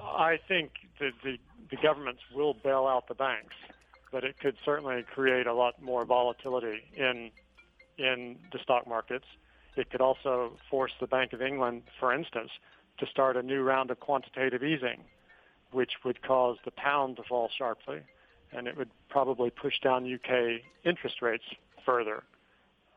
[0.00, 1.38] I think the, the
[1.70, 3.54] the governments will bail out the banks,
[4.12, 7.30] but it could certainly create a lot more volatility in
[7.98, 9.26] in the stock markets.
[9.76, 12.50] It could also force the Bank of England, for instance,
[12.98, 15.04] to start a new round of quantitative easing,
[15.72, 18.00] which would cause the pound to fall sharply
[18.52, 21.44] and it would probably push down UK interest rates
[21.84, 22.22] further.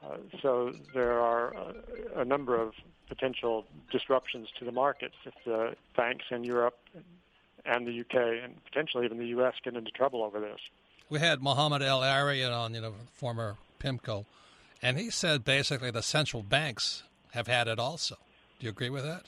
[0.04, 1.74] Uh, so there are uh,
[2.16, 2.74] a number of
[3.08, 6.78] potential disruptions to the markets if the banks in Europe
[7.66, 10.60] and the UK and potentially even the US get into trouble over this.
[11.10, 14.26] We had Mohamed El-Erian on, you know, former PIMCO,
[14.82, 18.16] and he said basically the central banks have had it also.
[18.60, 19.24] Do you agree with that?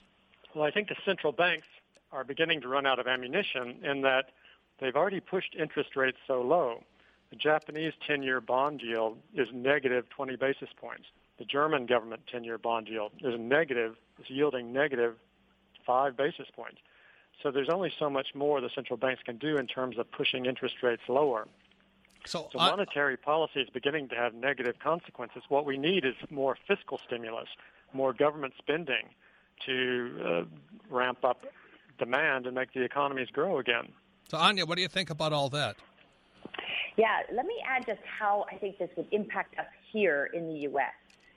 [0.53, 1.67] Well, I think the central banks
[2.11, 4.31] are beginning to run out of ammunition in that
[4.79, 6.83] they've already pushed interest rates so low.
[7.31, 11.05] The Japanese 10 year bond yield is negative 20 basis points.
[11.39, 15.15] The German government 10 year bond yield is negative, is yielding negative
[15.85, 16.77] 5 basis points.
[17.41, 20.45] So there's only so much more the central banks can do in terms of pushing
[20.45, 21.47] interest rates lower.
[22.25, 25.41] So, so monetary policy is beginning to have negative consequences.
[25.49, 27.47] What we need is more fiscal stimulus,
[27.93, 29.09] more government spending
[29.65, 30.43] to uh,
[30.93, 31.45] ramp up
[31.97, 33.93] demand and make the economies grow again.
[34.29, 35.77] So, Anja, what do you think about all that?
[36.97, 40.59] Yeah, let me add just how I think this would impact us here in the
[40.61, 40.93] U.S.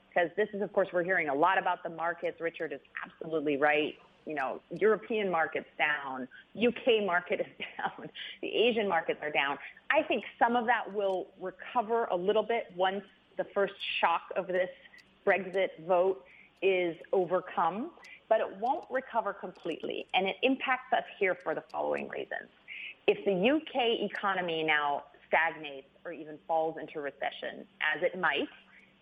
[0.09, 2.39] Because this is, of course, we're hearing a lot about the markets.
[2.39, 3.95] Richard is absolutely right.
[4.25, 8.09] You know, European markets down, UK market is down,
[8.41, 9.57] the Asian markets are down.
[9.91, 13.03] I think some of that will recover a little bit once
[13.37, 14.69] the first shock of this
[15.25, 16.23] Brexit vote
[16.61, 17.91] is overcome,
[18.29, 20.07] but it won't recover completely.
[20.13, 22.49] And it impacts us here for the following reasons.
[23.07, 28.49] If the UK economy now stagnates or even falls into recession, as it might,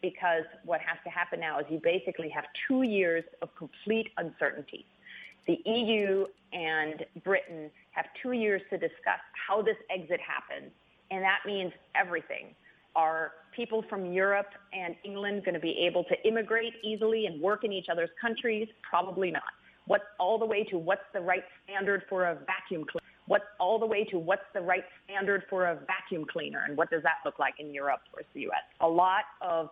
[0.02, 4.86] because what has to happen now is you basically have two years of complete uncertainty.
[5.48, 10.72] The EU and Britain have two years to discuss how this exit happens,
[11.12, 12.56] and that means everything.
[12.96, 17.64] Are people from Europe and England going to be able to immigrate easily and work
[17.64, 18.68] in each other's countries?
[18.88, 19.44] Probably not.
[19.88, 23.13] What's all the way to what's the right standard for a vacuum cleaner?
[23.28, 26.90] What's all the way to what's the right standard for a vacuum cleaner and what
[26.90, 28.64] does that look like in Europe versus the US.
[28.82, 29.70] A lot of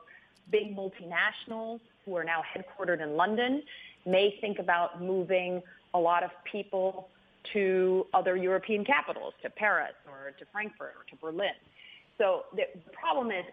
[0.52, 3.62] big multinationals who are now headquartered in London
[4.06, 5.62] may think about moving
[5.94, 7.10] a lot of people
[7.54, 11.54] to other European capitals, to Paris or to Frankfurt or to Berlin.
[12.18, 13.44] So the problem is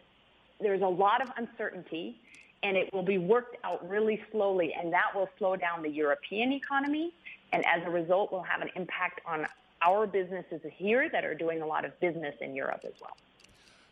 [0.60, 2.16] there's a lot of uncertainty
[2.62, 6.52] and it will be worked out really slowly and that will slow down the European
[6.52, 7.12] economy
[7.52, 9.46] and as a result will have an impact on
[9.82, 13.16] our businesses here that are doing a lot of business in Europe as well.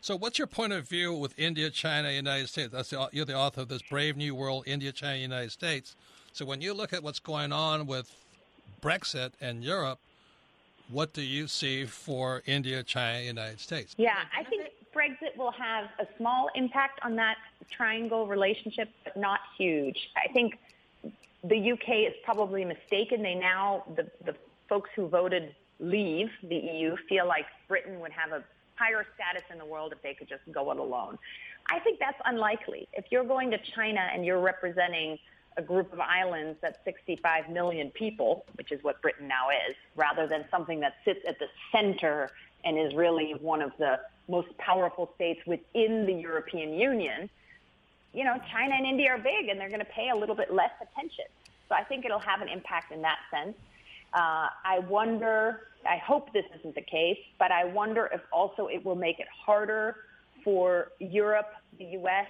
[0.01, 2.73] So, what's your point of view with India, China, United States?
[2.73, 5.97] That's the, you're the author of this Brave New World: India, China, United States.
[6.33, 8.15] So, when you look at what's going on with
[8.81, 9.99] Brexit and Europe,
[10.91, 13.95] what do you see for India, China, United States?
[13.99, 17.37] Yeah, I think Brexit will have a small impact on that
[17.71, 20.11] triangle relationship, but not huge.
[20.17, 20.59] I think
[21.43, 23.23] the UK is probably mistaken.
[23.23, 24.35] They now, the, the
[24.69, 28.45] folks who voted leave the EU feel like Britain would have a
[28.77, 31.19] higher status in the world if they could just go it alone.
[31.71, 32.89] I think that's unlikely.
[32.93, 35.19] If you're going to China and you're representing
[35.57, 40.27] a group of islands that's 65 million people, which is what Britain now is, rather
[40.27, 42.31] than something that sits at the center
[42.65, 47.31] and is really one of the most powerful states within the European Union,
[48.13, 50.53] you know, China and India are big and they're going to pay a little bit
[50.53, 51.27] less attention.
[51.69, 53.57] So I think it'll have an impact in that sense.
[54.17, 58.83] Uh, I wonder, I hope this isn't the case, but I wonder if also it
[58.83, 59.97] will make it harder
[60.43, 62.27] for Europe, the US,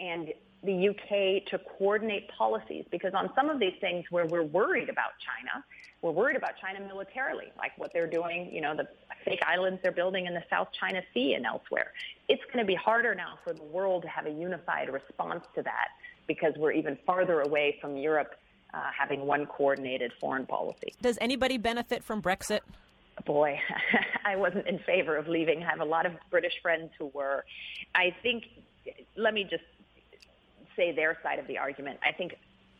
[0.00, 4.88] and the UK to coordinate policies because on some of these things where we're worried
[4.88, 5.62] about China,
[6.00, 8.88] we're worried about China militarily, like what they're doing, you know, the
[9.26, 11.92] fake islands they're building in the South China Sea and elsewhere.
[12.30, 15.62] It's going to be harder now for the world to have a unified response to
[15.62, 15.88] that
[16.26, 18.34] because we're even farther away from Europe
[18.74, 20.92] uh, having one coordinated foreign policy.
[21.00, 22.60] Does anybody benefit from Brexit?
[23.24, 23.58] Boy,
[24.24, 25.62] I wasn't in favor of leaving.
[25.62, 27.44] I have a lot of British friends who were.
[27.94, 28.44] I think,
[29.16, 29.64] let me just
[30.76, 31.98] say their side of the argument.
[32.04, 32.34] I think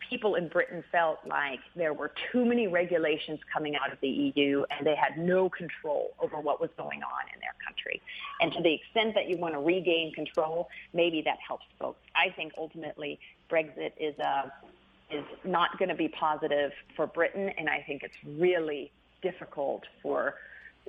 [0.09, 4.65] people in Britain felt like there were too many regulations coming out of the EU
[4.71, 8.01] and they had no control over what was going on in their country.
[8.41, 12.01] And to the extent that you want to regain control, maybe that helps folks.
[12.15, 13.19] I think ultimately
[13.51, 14.53] Brexit is a
[15.11, 18.91] is not going to be positive for Britain, and I think it's really
[19.23, 20.35] difficult for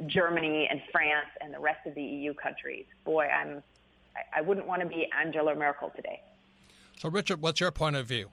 [0.08, 2.86] Germany and France and the rest of the EU countries.
[3.06, 3.64] Boy, I'm
[4.36, 6.22] I wouldn't want to be Angela Merkel today.
[6.98, 8.30] So, Richard, what's your point of view?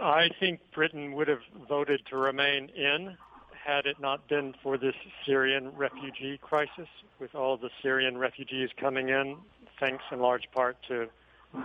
[0.00, 3.16] I think Britain would have voted to remain in
[3.52, 4.94] had it not been for this
[5.26, 9.36] Syrian refugee crisis, with all the Syrian refugees coming in,
[9.78, 11.08] thanks in large part to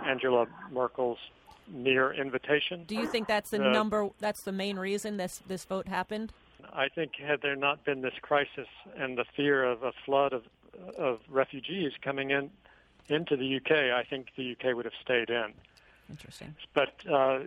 [0.04, 1.18] Angela Merkel's
[1.68, 2.84] near invitation.
[2.84, 4.08] Do you think that's the uh, number?
[4.20, 6.32] That's the main reason this this vote happened.
[6.72, 10.44] I think had there not been this crisis and the fear of a flood of
[10.98, 12.50] of refugees coming in
[13.08, 15.52] into the UK, I think the UK would have stayed in.
[16.08, 16.54] Interesting.
[16.74, 17.40] But uh,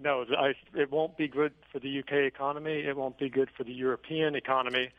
[0.00, 2.84] no, I, it won't be good for the UK economy.
[2.84, 4.90] It won't be good for the European economy.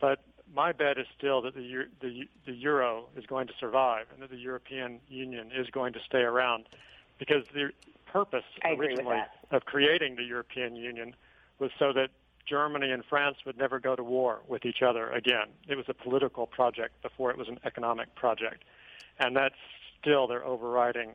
[0.00, 0.20] But
[0.54, 4.30] my bet is still that the, the, the euro is going to survive and that
[4.30, 6.66] the European Union is going to stay around
[7.18, 7.70] because the
[8.12, 11.14] purpose originally of creating the European Union
[11.58, 12.10] was so that
[12.46, 15.48] Germany and France would never go to war with each other again.
[15.68, 18.64] It was a political project before it was an economic project.
[19.18, 19.54] And that's
[20.00, 21.12] still their overriding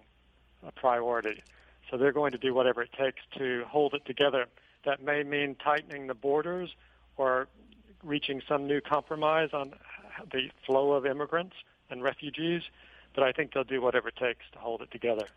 [0.66, 1.42] a priority.
[1.90, 4.46] So they're going to do whatever it takes to hold it together.
[4.86, 6.70] That may mean tightening the borders
[7.18, 7.48] or
[8.04, 9.74] reaching some new compromise on
[10.32, 11.56] the flow of immigrants
[11.90, 12.64] and refugees,
[13.16, 15.28] but I think they'll do whatever it takes to hold it together.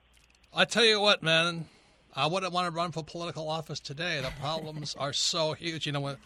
[0.57, 1.67] I tell you what, man,
[2.15, 4.23] I wouldn't want to run for political office today.
[4.23, 5.85] The problems are so huge.
[5.85, 6.17] You know, when,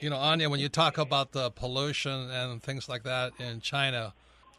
[0.00, 4.14] you know, Anja, when you talk about the pollution and things like that in China,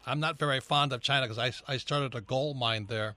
[0.06, 3.16] I'm not very fond of China because I, I started a gold mine there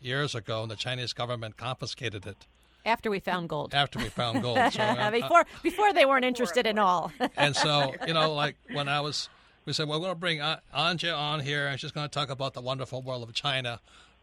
[0.00, 2.46] years ago, and the Chinese government confiscated it.
[2.86, 3.74] After we found gold.
[3.74, 4.58] After we found gold.
[4.72, 7.12] So, uh, before before they weren't interested in all.
[7.36, 9.28] and so you know, like when I was,
[9.66, 10.38] we said, well, we're going to bring
[10.74, 13.80] Anja on here, and she's going to talk about the wonderful world of China,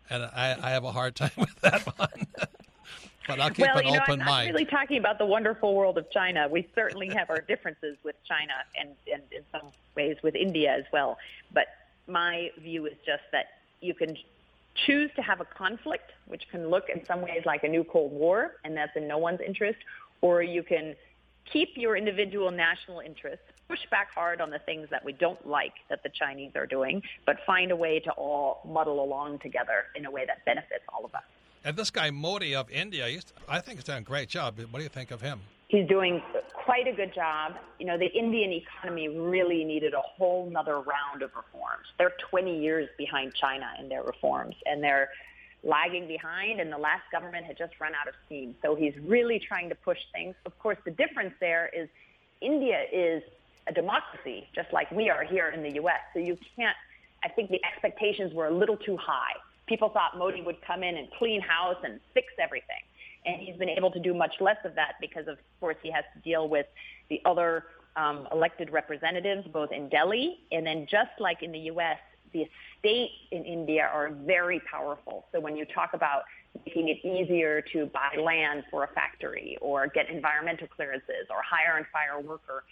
[0.09, 2.27] and I, I have a hard time with that one.
[3.27, 4.47] but I'll keep well, an you know, open I'm mind.
[4.47, 6.47] not really talking about the wonderful world of China.
[6.49, 10.85] We certainly have our differences with China, and, and in some ways with India as
[10.91, 11.17] well.
[11.53, 11.67] But
[12.07, 13.45] my view is just that
[13.81, 14.17] you can
[14.85, 18.11] choose to have a conflict, which can look in some ways like a new Cold
[18.11, 19.79] War, and that's in no one's interest,
[20.21, 20.95] or you can
[21.51, 25.73] keep your individual national interests, push back hard on the things that we don't like
[25.89, 30.05] that the Chinese are doing, but find a way to all muddle along together in
[30.05, 31.21] a way that benefits all of us.
[31.63, 33.05] And this guy Modi of India,
[33.47, 34.57] I think he's done a great job.
[34.71, 35.41] What do you think of him?
[35.67, 36.21] He's doing
[36.53, 37.53] quite a good job.
[37.77, 41.85] You know, the Indian economy really needed a whole nother round of reforms.
[41.99, 45.09] They're 20 years behind China in their reforms, and they're
[45.63, 48.55] lagging behind, and the last government had just run out of steam.
[48.63, 50.33] So he's really trying to push things.
[50.45, 51.87] Of course, the difference there is
[52.41, 53.21] India is
[53.69, 55.99] a democracy, just like we are here in the U.S.
[56.13, 56.75] So you can't.
[57.23, 59.33] I think the expectations were a little too high.
[59.67, 62.81] People thought Modi would come in and clean house and fix everything,
[63.25, 66.03] and he's been able to do much less of that because, of course, he has
[66.15, 66.65] to deal with
[67.09, 67.65] the other
[67.95, 71.97] um, elected representatives, both in Delhi and then just like in the U.S.,
[72.33, 72.47] the
[72.79, 75.25] states in India are very powerful.
[75.31, 76.23] So when you talk about
[76.65, 81.77] making it easier to buy land for a factory or get environmental clearances or hire
[81.77, 82.63] and fire a worker,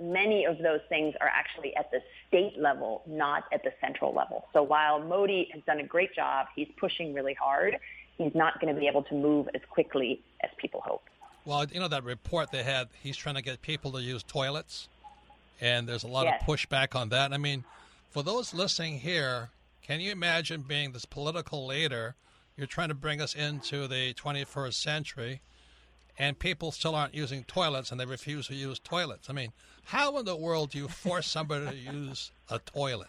[0.00, 4.44] many of those things are actually at the state level, not at the central level.
[4.52, 7.78] So while Modi has done a great job, he's pushing really hard,
[8.16, 11.02] he's not going to be able to move as quickly as people hope.
[11.44, 14.88] Well, you know that report they had, he's trying to get people to use toilets,
[15.60, 16.42] and there's a lot yes.
[16.42, 17.32] of pushback on that.
[17.32, 17.64] I mean,
[18.10, 19.50] for those listening here,
[19.82, 22.16] can you imagine being this political leader?
[22.56, 25.40] You're trying to bring us into the 21st century,
[26.18, 29.30] and people still aren't using toilets, and they refuse to use toilets.
[29.30, 29.52] I mean,
[29.84, 33.06] how in the world do you force somebody to use a toilet?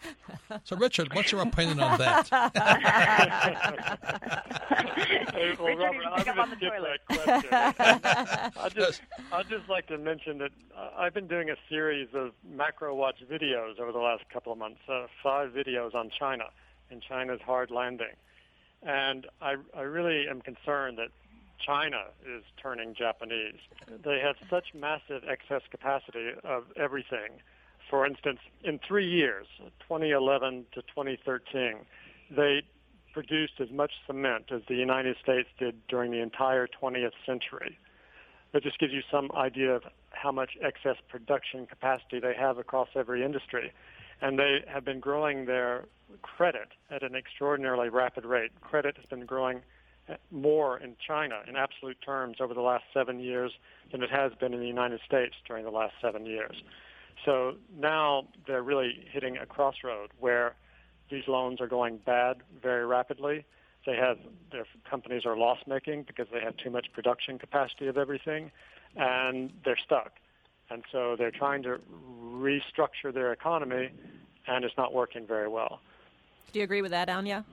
[0.64, 2.28] So, Richard, what's your opinion on that?
[5.32, 7.50] hey, well, Richard, Robert, I'm going to skip that question.
[8.62, 9.02] I just,
[9.32, 13.16] I'd just like to mention that uh, I've been doing a series of macro watch
[13.30, 16.44] videos over the last couple of months, uh, five videos on China
[16.90, 18.14] and China's hard landing.
[18.82, 21.08] And I, I really am concerned that
[21.64, 23.60] China is turning Japanese.
[24.04, 27.40] They have such massive excess capacity of everything.
[27.88, 29.46] For instance, in three years,
[29.80, 31.76] 2011 to 2013,
[32.30, 32.62] they
[33.12, 37.78] produced as much cement as the United States did during the entire 20th century.
[38.52, 42.88] That just gives you some idea of how much excess production capacity they have across
[42.94, 43.72] every industry.
[44.20, 45.86] And they have been growing their
[46.22, 48.50] credit at an extraordinarily rapid rate.
[48.60, 49.62] Credit has been growing
[50.30, 53.52] more in China in absolute terms over the last seven years
[53.92, 56.62] than it has been in the United States during the last seven years.
[57.24, 60.54] So now they're really hitting a crossroad where
[61.10, 63.44] these loans are going bad very rapidly.
[63.86, 64.18] They have
[64.52, 68.50] their companies are loss making because they have too much production capacity of everything,
[68.96, 70.12] and they're stuck.
[70.70, 71.80] And so they're trying to
[72.22, 73.90] restructure their economy,
[74.46, 75.80] and it's not working very well.
[76.52, 77.44] Do you agree with that, Anja?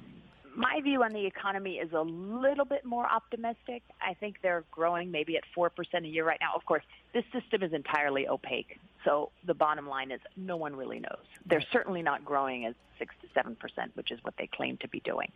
[0.57, 3.83] My view on the economy is a little bit more optimistic.
[4.01, 5.69] I think they're growing maybe at 4%
[6.03, 6.53] a year right now.
[6.55, 6.81] Of course,
[7.13, 8.79] this system is entirely opaque.
[9.05, 11.23] So the bottom line is no one really knows.
[11.45, 13.55] They're certainly not growing as 6 to 7%,
[13.93, 15.31] which is what they claim to be doing.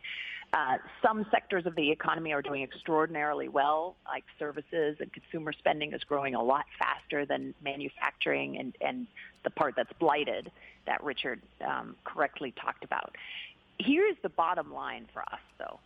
[0.54, 5.94] Uh, some sectors of the economy are doing extraordinarily well, like services and consumer spending
[5.94, 9.06] is growing a lot faster than manufacturing and, and
[9.44, 10.52] the part that's blighted
[10.88, 13.16] that Richard um, correctly talked about
[13.86, 15.80] here's the bottom line for us, though.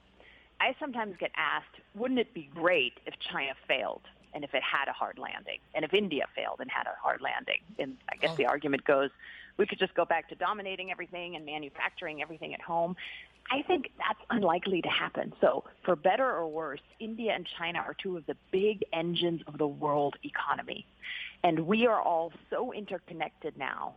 [0.60, 4.02] I sometimes get asked, wouldn't it be great if China failed
[4.34, 7.22] and if it had a hard landing, and if India failed and had a hard
[7.22, 7.60] landing?
[7.80, 8.36] And I guess oh.
[8.36, 9.10] the argument goes,
[9.58, 12.96] we could just go back to dominating everything and manufacturing everything at home.
[13.52, 15.34] I think that's unlikely to happen.
[15.40, 19.58] So, for better or worse, India and China are two of the big engines of
[19.58, 20.86] the world economy.
[21.44, 23.94] And we are all so interconnected now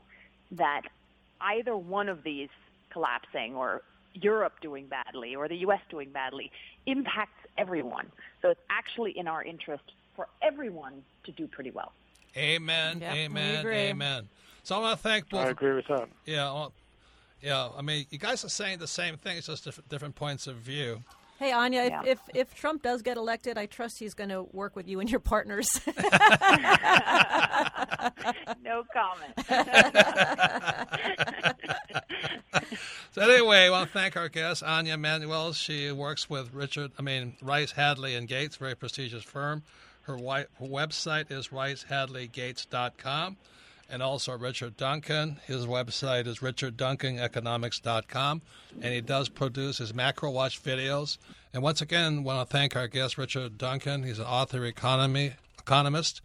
[0.52, 0.82] that
[1.40, 2.50] either one of these
[2.92, 3.82] collapsing or
[4.14, 5.80] Europe doing badly or the U.S.
[5.90, 6.50] doing badly
[6.86, 8.10] impacts everyone.
[8.42, 9.84] So it's actually in our interest
[10.16, 11.92] for everyone to do pretty well.
[12.36, 13.00] Amen.
[13.00, 13.66] Yep, amen.
[13.66, 14.28] Amen.
[14.62, 15.46] So I want to thank both.
[15.46, 16.08] I agree with that.
[16.26, 16.52] Yeah.
[16.52, 16.72] Well,
[17.40, 17.68] yeah.
[17.76, 19.38] I mean, you guys are saying the same thing.
[19.38, 21.02] It's just different, different points of view.
[21.38, 22.02] Hey Anja, yeah.
[22.04, 24.98] if, if, if Trump does get elected, I trust he's going to work with you
[24.98, 25.68] and your partners.
[28.62, 29.34] no comment.
[33.12, 35.52] so anyway, I want to thank our guest Anja Manuel.
[35.52, 39.62] She works with Richard, I mean Rice Hadley and Gates, very prestigious firm.
[40.02, 43.36] Her, wi- her website is ricehadleygates.com
[43.90, 45.38] and also Richard Duncan.
[45.46, 48.42] His website is richardduncaneconomics.com,
[48.80, 51.18] and he does produce his macro watch videos.
[51.52, 54.02] And once again, want to thank our guest, Richard Duncan.
[54.02, 56.20] He's an author, economy economist.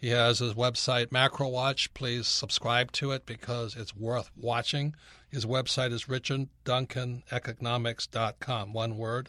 [0.00, 1.92] He has his website, Macro Watch.
[1.92, 4.94] Please subscribe to it because it's worth watching.
[5.28, 9.28] His website is richardduncaneconomics.com, one word.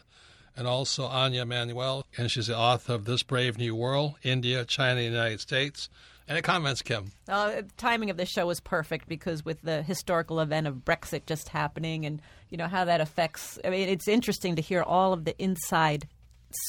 [0.56, 5.02] And also Anja Manuel, and she's the author of This Brave New World, India, China,
[5.02, 5.90] United States.
[6.28, 7.12] Any comments, Kim?
[7.28, 11.48] Uh, timing of the show was perfect because with the historical event of Brexit just
[11.48, 13.58] happening, and you know how that affects.
[13.64, 16.06] I mean, it's interesting to hear all of the inside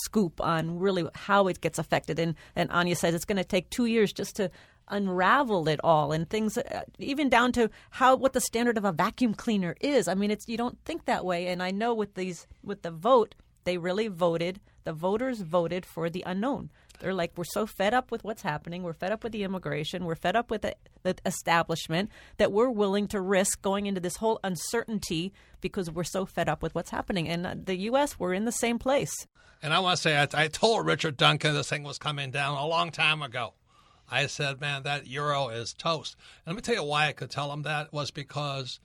[0.03, 2.19] scoop on really how it gets affected.
[2.19, 4.51] And and Anja says it's going to take two years just to
[4.89, 8.91] unravel it all and things uh, even down to how what the standard of a
[8.91, 10.07] vacuum cleaner is.
[10.07, 11.47] I mean it's you don't think that way.
[11.47, 16.09] And i know with these with the vote they really voted the voters voted for
[16.09, 16.69] the unknown
[17.03, 18.81] They're like, we're so fed up with what's happening.
[18.81, 20.05] We're fed up with the immigration.
[20.05, 20.73] We're fed up with the,
[21.03, 26.25] the establishment that we're willing to risk going into this whole uncertainty because we're so
[26.25, 27.27] fed up with what's happening.
[27.27, 29.27] And uh, the U.S., we're in the same place.
[29.61, 32.57] And I want to say, I, I told Richard Duncan this thing was coming down
[32.57, 33.53] a long time ago.
[34.09, 36.15] I said, man, that euro is toast.
[36.45, 38.79] And let me tell you why I could tell him that was because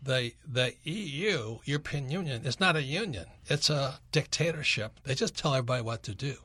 [0.00, 3.26] the the EU, European Union, is not a union.
[3.46, 5.00] It's a dictatorship.
[5.02, 6.36] They just tell everybody what to do.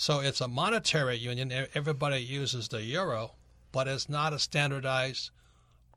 [0.00, 1.52] So it's a monetary union.
[1.74, 3.32] Everybody uses the euro,
[3.72, 5.32] but it's not a standardized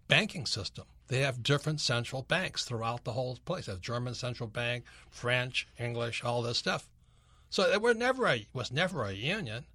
[0.08, 0.86] banking system.
[1.08, 3.68] They have different central banks throughout the whole place.
[3.68, 6.90] They have German central bank, French, English, all this stuff.
[7.52, 9.66] So it were never a, was never a union.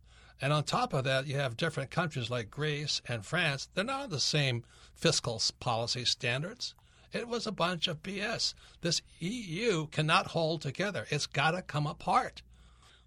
[0.41, 3.68] And on top of that, you have different countries like Greece and France.
[3.74, 6.74] They're not the same fiscal policy standards.
[7.12, 8.55] It was a bunch of BS.
[8.81, 11.07] This EU cannot hold together.
[11.11, 12.43] It's got to come apart.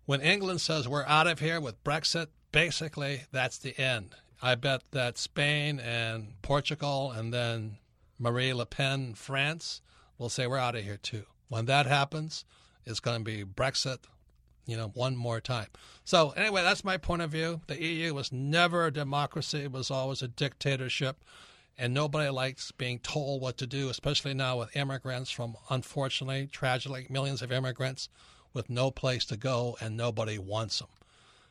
[0.09, 4.15] When England says we're out of here with Brexit, basically that's the end.
[4.41, 7.77] I bet that Spain and Portugal and then
[8.17, 9.81] Marie Le Pen, France,
[10.17, 11.25] will say we're out of here too.
[11.47, 12.43] When that happens,
[12.87, 13.99] it's going to be Brexit,
[14.65, 15.67] you know, one more time.
[16.05, 17.61] So anyway, that's my point of view.
[17.67, 21.23] The EU was never a democracy; it was always a dictatorship,
[21.77, 27.05] and nobody likes being told what to do, especially now with immigrants from, unfortunately, tragically,
[27.11, 28.09] millions of immigrants
[28.53, 30.89] with no place to go and nobody wants them.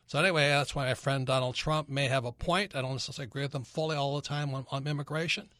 [0.06, 2.74] So anyway, that's why my friend Donald Trump may have a point.
[2.74, 5.50] I don't necessarily agree with him fully all the time on, on immigration,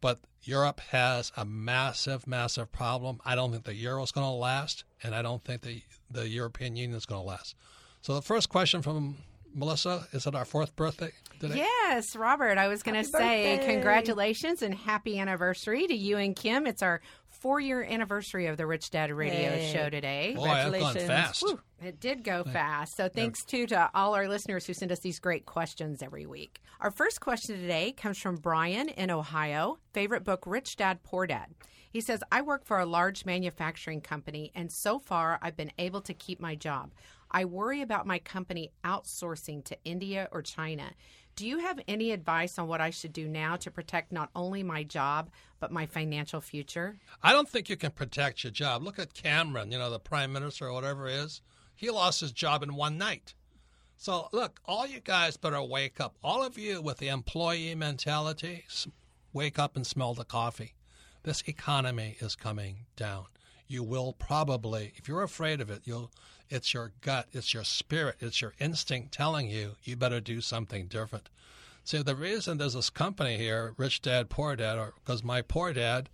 [0.00, 3.20] but Europe has a massive, massive problem.
[3.24, 6.28] I don't think the euro is going to last, and I don't think the, the
[6.28, 7.56] European Union is going to last.
[8.00, 9.16] So the first question from
[9.54, 11.10] Melissa, is it our fourth birthday
[11.40, 11.56] today?
[11.56, 12.58] Yes, Robert.
[12.58, 13.72] I was going to say birthday.
[13.74, 16.66] congratulations and happy anniversary to you and Kim.
[16.66, 17.00] It's our
[17.40, 19.72] four year anniversary of the Rich Dad Radio Yay.
[19.72, 20.34] show today.
[20.36, 21.06] Boy, I've gone Congratulations.
[21.08, 21.42] fast.
[21.42, 22.96] Whew, it did go fast.
[22.96, 26.60] So thanks too to all our listeners who send us these great questions every week.
[26.80, 29.78] Our first question today comes from Brian in Ohio.
[29.92, 31.46] Favorite book, Rich Dad, Poor Dad.
[31.90, 36.00] He says, I work for a large manufacturing company, and so far I've been able
[36.02, 36.92] to keep my job.
[37.32, 40.92] I worry about my company outsourcing to India or China.
[41.40, 44.62] Do you have any advice on what I should do now to protect not only
[44.62, 46.98] my job, but my financial future?
[47.22, 48.82] I don't think you can protect your job.
[48.82, 51.40] Look at Cameron, you know, the prime minister or whatever it is.
[51.74, 53.32] He lost his job in one night.
[53.96, 56.14] So, look, all you guys better wake up.
[56.22, 58.66] All of you with the employee mentality,
[59.32, 60.74] wake up and smell the coffee.
[61.22, 63.24] This economy is coming down.
[63.70, 66.10] You will probably, if you're afraid of it, you'll
[66.48, 70.88] it's your gut, it's your spirit, it's your instinct telling you you better do something
[70.88, 71.28] different.
[71.84, 75.72] See, the reason there's this company here, Rich Dad, Poor Dad, or because my poor
[75.72, 76.08] dad,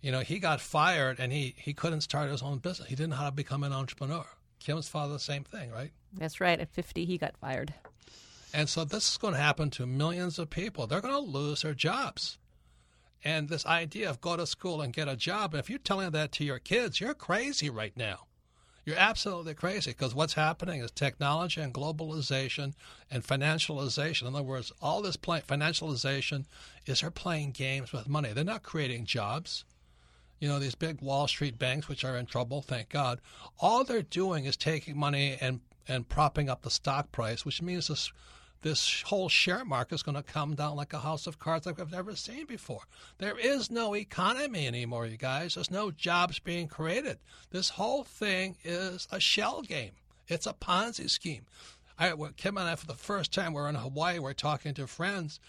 [0.00, 2.88] you know, he got fired and he, he couldn't start his own business.
[2.88, 4.26] He didn't know how to become an entrepreneur.
[4.60, 5.90] Kim's father, the same thing, right?
[6.12, 6.60] That's right.
[6.60, 7.74] At 50, he got fired.
[8.52, 10.86] And so this is going to happen to millions of people.
[10.86, 12.38] They're going to lose their jobs.
[13.24, 16.30] And this idea of go to school and get a job, if you're telling that
[16.32, 18.26] to your kids, you're crazy right now.
[18.84, 22.74] You're absolutely crazy because what's happening is technology and globalization
[23.10, 24.28] and financialization.
[24.28, 26.44] In other words, all this play, financialization
[26.84, 28.34] is they're playing games with money.
[28.34, 29.64] They're not creating jobs.
[30.38, 33.22] You know, these big Wall Street banks, which are in trouble, thank God,
[33.58, 37.88] all they're doing is taking money and, and propping up the stock price, which means
[37.88, 38.12] this,
[38.64, 41.78] this whole share market is going to come down like a house of cards like
[41.78, 42.80] I've never seen before.
[43.18, 45.54] There is no economy anymore, you guys.
[45.54, 47.18] There's no jobs being created.
[47.50, 49.92] This whole thing is a shell game.
[50.28, 51.44] It's a Ponzi scheme.
[51.98, 54.18] I, Kim and I, for the first time, we're in Hawaii.
[54.18, 55.40] We're talking to friends,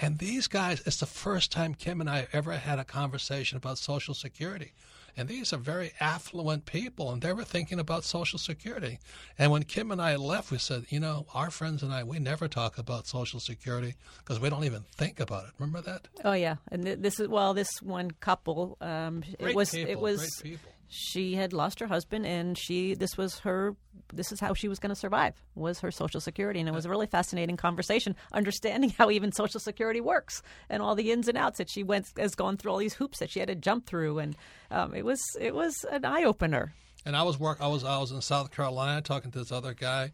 [0.00, 3.78] and these guys, it's the first time Kim and I ever had a conversation about
[3.78, 4.72] Social Security.
[5.16, 8.98] And these are very affluent people, and they were thinking about Social Security.
[9.38, 12.18] And when Kim and I left, we said, you know, our friends and I, we
[12.18, 15.50] never talk about Social Security because we don't even think about it.
[15.58, 16.08] Remember that?
[16.24, 18.76] Oh yeah, and th- this is well, this one couple.
[18.80, 20.72] Um, it was people, it was great people.
[20.94, 23.74] She had lost her husband, and she this was her
[24.12, 26.86] this is how she was going to survive was her social security, and it was
[26.86, 31.36] a really fascinating conversation, understanding how even social security works and all the ins and
[31.36, 33.86] outs that she went has gone through all these hoops that she had to jump
[33.86, 34.36] through, and
[34.70, 36.72] um, it was it was an eye opener.
[37.04, 37.58] And I was work.
[37.60, 40.12] I was I was in South Carolina talking to this other guy,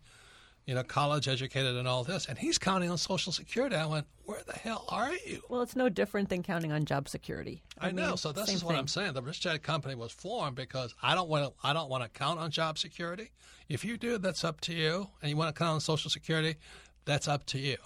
[0.67, 3.77] you know, college educated and all this, and he's counting on Social Security.
[3.77, 5.43] I went, where the hell are you?
[5.49, 7.63] Well, it's no different than counting on job security.
[7.81, 8.09] I, know.
[8.09, 8.79] mean, So this is what thing.
[8.79, 9.15] I'm saying.
[9.15, 11.53] The Rich Dad Company was formed because I don't want to.
[11.67, 13.31] I don't want to count on job security.
[13.69, 15.09] If you do, that's up to you.
[15.23, 16.57] And you want to count on Social Security,
[17.05, 17.77] that's up to you.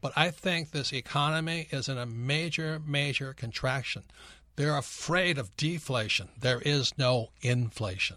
[0.00, 4.02] But I think this economy is in a major, major contraction.
[4.56, 6.28] They're afraid of deflation.
[6.38, 8.16] There is no inflation.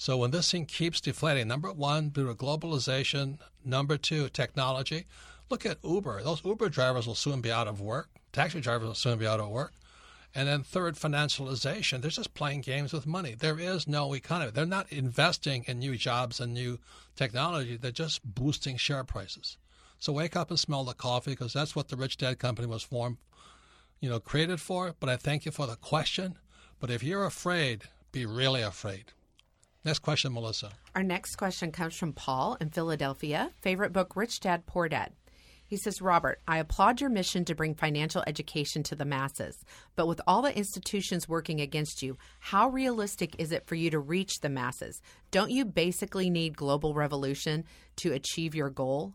[0.00, 5.06] So when this thing keeps deflating, number one, due to globalization, number two, technology.
[5.50, 6.22] Look at Uber.
[6.22, 8.08] Those Uber drivers will soon be out of work.
[8.32, 9.72] Taxi drivers will soon be out of work.
[10.36, 12.00] And then third, financialization.
[12.00, 13.34] They're just playing games with money.
[13.34, 14.52] There is no economy.
[14.52, 16.78] They're not investing in new jobs and new
[17.16, 17.76] technology.
[17.76, 19.58] They're just boosting share prices.
[19.98, 22.84] So wake up and smell the coffee because that's what the Rich Dad Company was
[22.84, 23.16] formed,
[23.98, 24.94] you know, created for.
[25.00, 26.38] But I thank you for the question.
[26.78, 29.12] But if you're afraid, be really afraid.
[29.88, 30.70] Next question, Melissa.
[30.94, 33.52] Our next question comes from Paul in Philadelphia.
[33.62, 35.14] Favorite book, Rich Dad, Poor Dad.
[35.66, 39.64] He says, Robert, I applaud your mission to bring financial education to the masses.
[39.96, 43.98] But with all the institutions working against you, how realistic is it for you to
[43.98, 45.00] reach the masses?
[45.30, 47.64] Don't you basically need global revolution
[47.96, 49.14] to achieve your goal?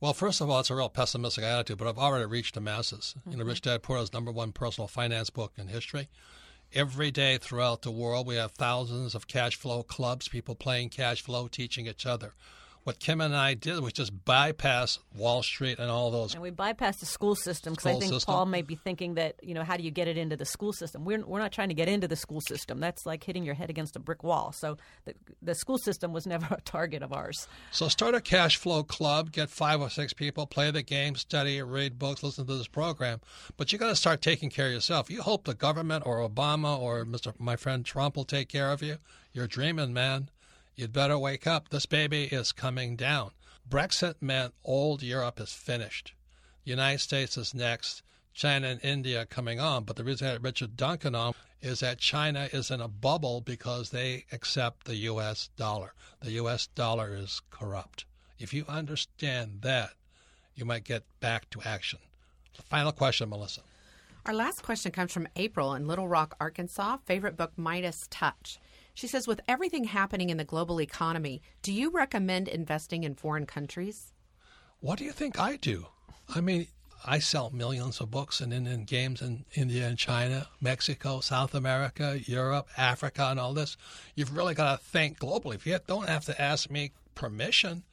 [0.00, 3.16] Well, first of all, it's a real pessimistic attitude, but I've already reached the masses.
[3.18, 3.30] Mm-hmm.
[3.32, 6.08] You know, Rich Dad Poor Dad is number one personal finance book in history.
[6.74, 11.22] Every day throughout the world, we have thousands of cash flow clubs, people playing cash
[11.22, 12.34] flow, teaching each other
[12.88, 16.32] what Kim and I did was just bypass Wall Street and all those.
[16.32, 18.32] And we bypassed the school system because I think system.
[18.32, 20.72] Paul may be thinking that you know how do you get it into the school
[20.72, 21.04] system?
[21.04, 22.80] We're we're not trying to get into the school system.
[22.80, 24.52] That's like hitting your head against a brick wall.
[24.52, 25.12] So the
[25.42, 27.46] the school system was never a target of ours.
[27.72, 31.60] So start a cash flow club, get five or six people, play the game, study,
[31.60, 33.20] read books, listen to this program.
[33.58, 35.10] But you got to start taking care of yourself.
[35.10, 37.34] You hope the government or Obama or Mr.
[37.38, 38.96] my friend Trump will take care of you.
[39.34, 40.30] You're dreaming, man.
[40.78, 41.70] You'd better wake up.
[41.70, 43.32] This baby is coming down.
[43.68, 46.12] Brexit meant old Europe is finished.
[46.64, 48.04] The United States is next.
[48.32, 49.82] China and India coming on.
[49.82, 53.40] But the reason I had Richard Duncan on is that China is in a bubble
[53.40, 55.50] because they accept the U.S.
[55.56, 55.94] dollar.
[56.20, 56.68] The U.S.
[56.68, 58.04] dollar is corrupt.
[58.38, 59.94] If you understand that,
[60.54, 61.98] you might get back to action.
[62.66, 63.62] Final question, Melissa.
[64.26, 66.98] Our last question comes from April in Little Rock, Arkansas.
[67.04, 68.60] Favorite book, Midas Touch.
[68.98, 73.46] She says, with everything happening in the global economy, do you recommend investing in foreign
[73.46, 74.12] countries?
[74.80, 75.86] What do you think I do?
[76.28, 76.66] I mean,
[77.06, 82.18] I sell millions of books and in games in India and China, Mexico, South America,
[82.24, 83.76] Europe, Africa, and all this.
[84.16, 85.54] You've really got to think globally.
[85.54, 87.84] If you don't have to ask me permission,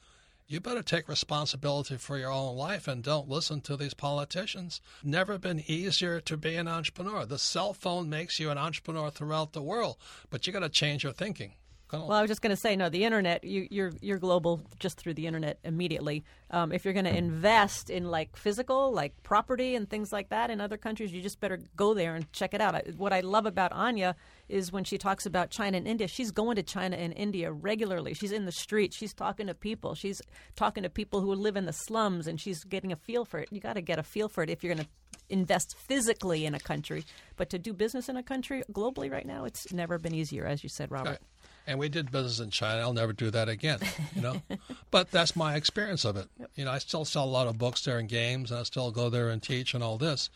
[0.47, 4.79] you better take responsibility for your own life and don't listen to these politicians.
[5.03, 7.25] Never been easier to be an entrepreneur.
[7.25, 9.97] The cell phone makes you an entrepreneur throughout the world,
[10.29, 11.53] but you got to change your thinking.
[11.91, 14.61] Well, I was just going to say, no, the internet, you, are you're, you're global
[14.79, 16.25] just through the internet immediately.
[16.51, 20.49] Um, if you're going to invest in like physical, like property and things like that
[20.49, 22.75] in other countries, you just better go there and check it out.
[22.97, 24.15] What I love about Anja
[24.49, 28.13] is when she talks about China and India, she's going to China and India regularly.
[28.13, 30.21] She's in the street, she's talking to people, she's
[30.55, 33.49] talking to people who live in the slums, and she's getting a feel for it.
[33.51, 34.91] You got to get a feel for it if you're going to
[35.29, 37.05] invest physically in a country.
[37.35, 40.63] But to do business in a country globally right now, it's never been easier, as
[40.63, 41.09] you said, Robert.
[41.09, 41.19] Right
[41.67, 42.81] and we did business in China.
[42.81, 43.79] I'll never do that again,
[44.15, 44.41] you know.
[44.91, 46.27] but that's my experience of it.
[46.55, 48.91] You know, I still sell a lot of books there and games, and I still
[48.91, 50.29] go there and teach and all this.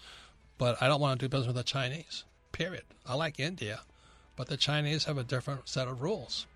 [0.57, 2.25] But I don't want to do business with the Chinese.
[2.51, 2.83] Period.
[3.05, 3.81] I like India,
[4.39, 6.47] but the Chinese have a different set of rules.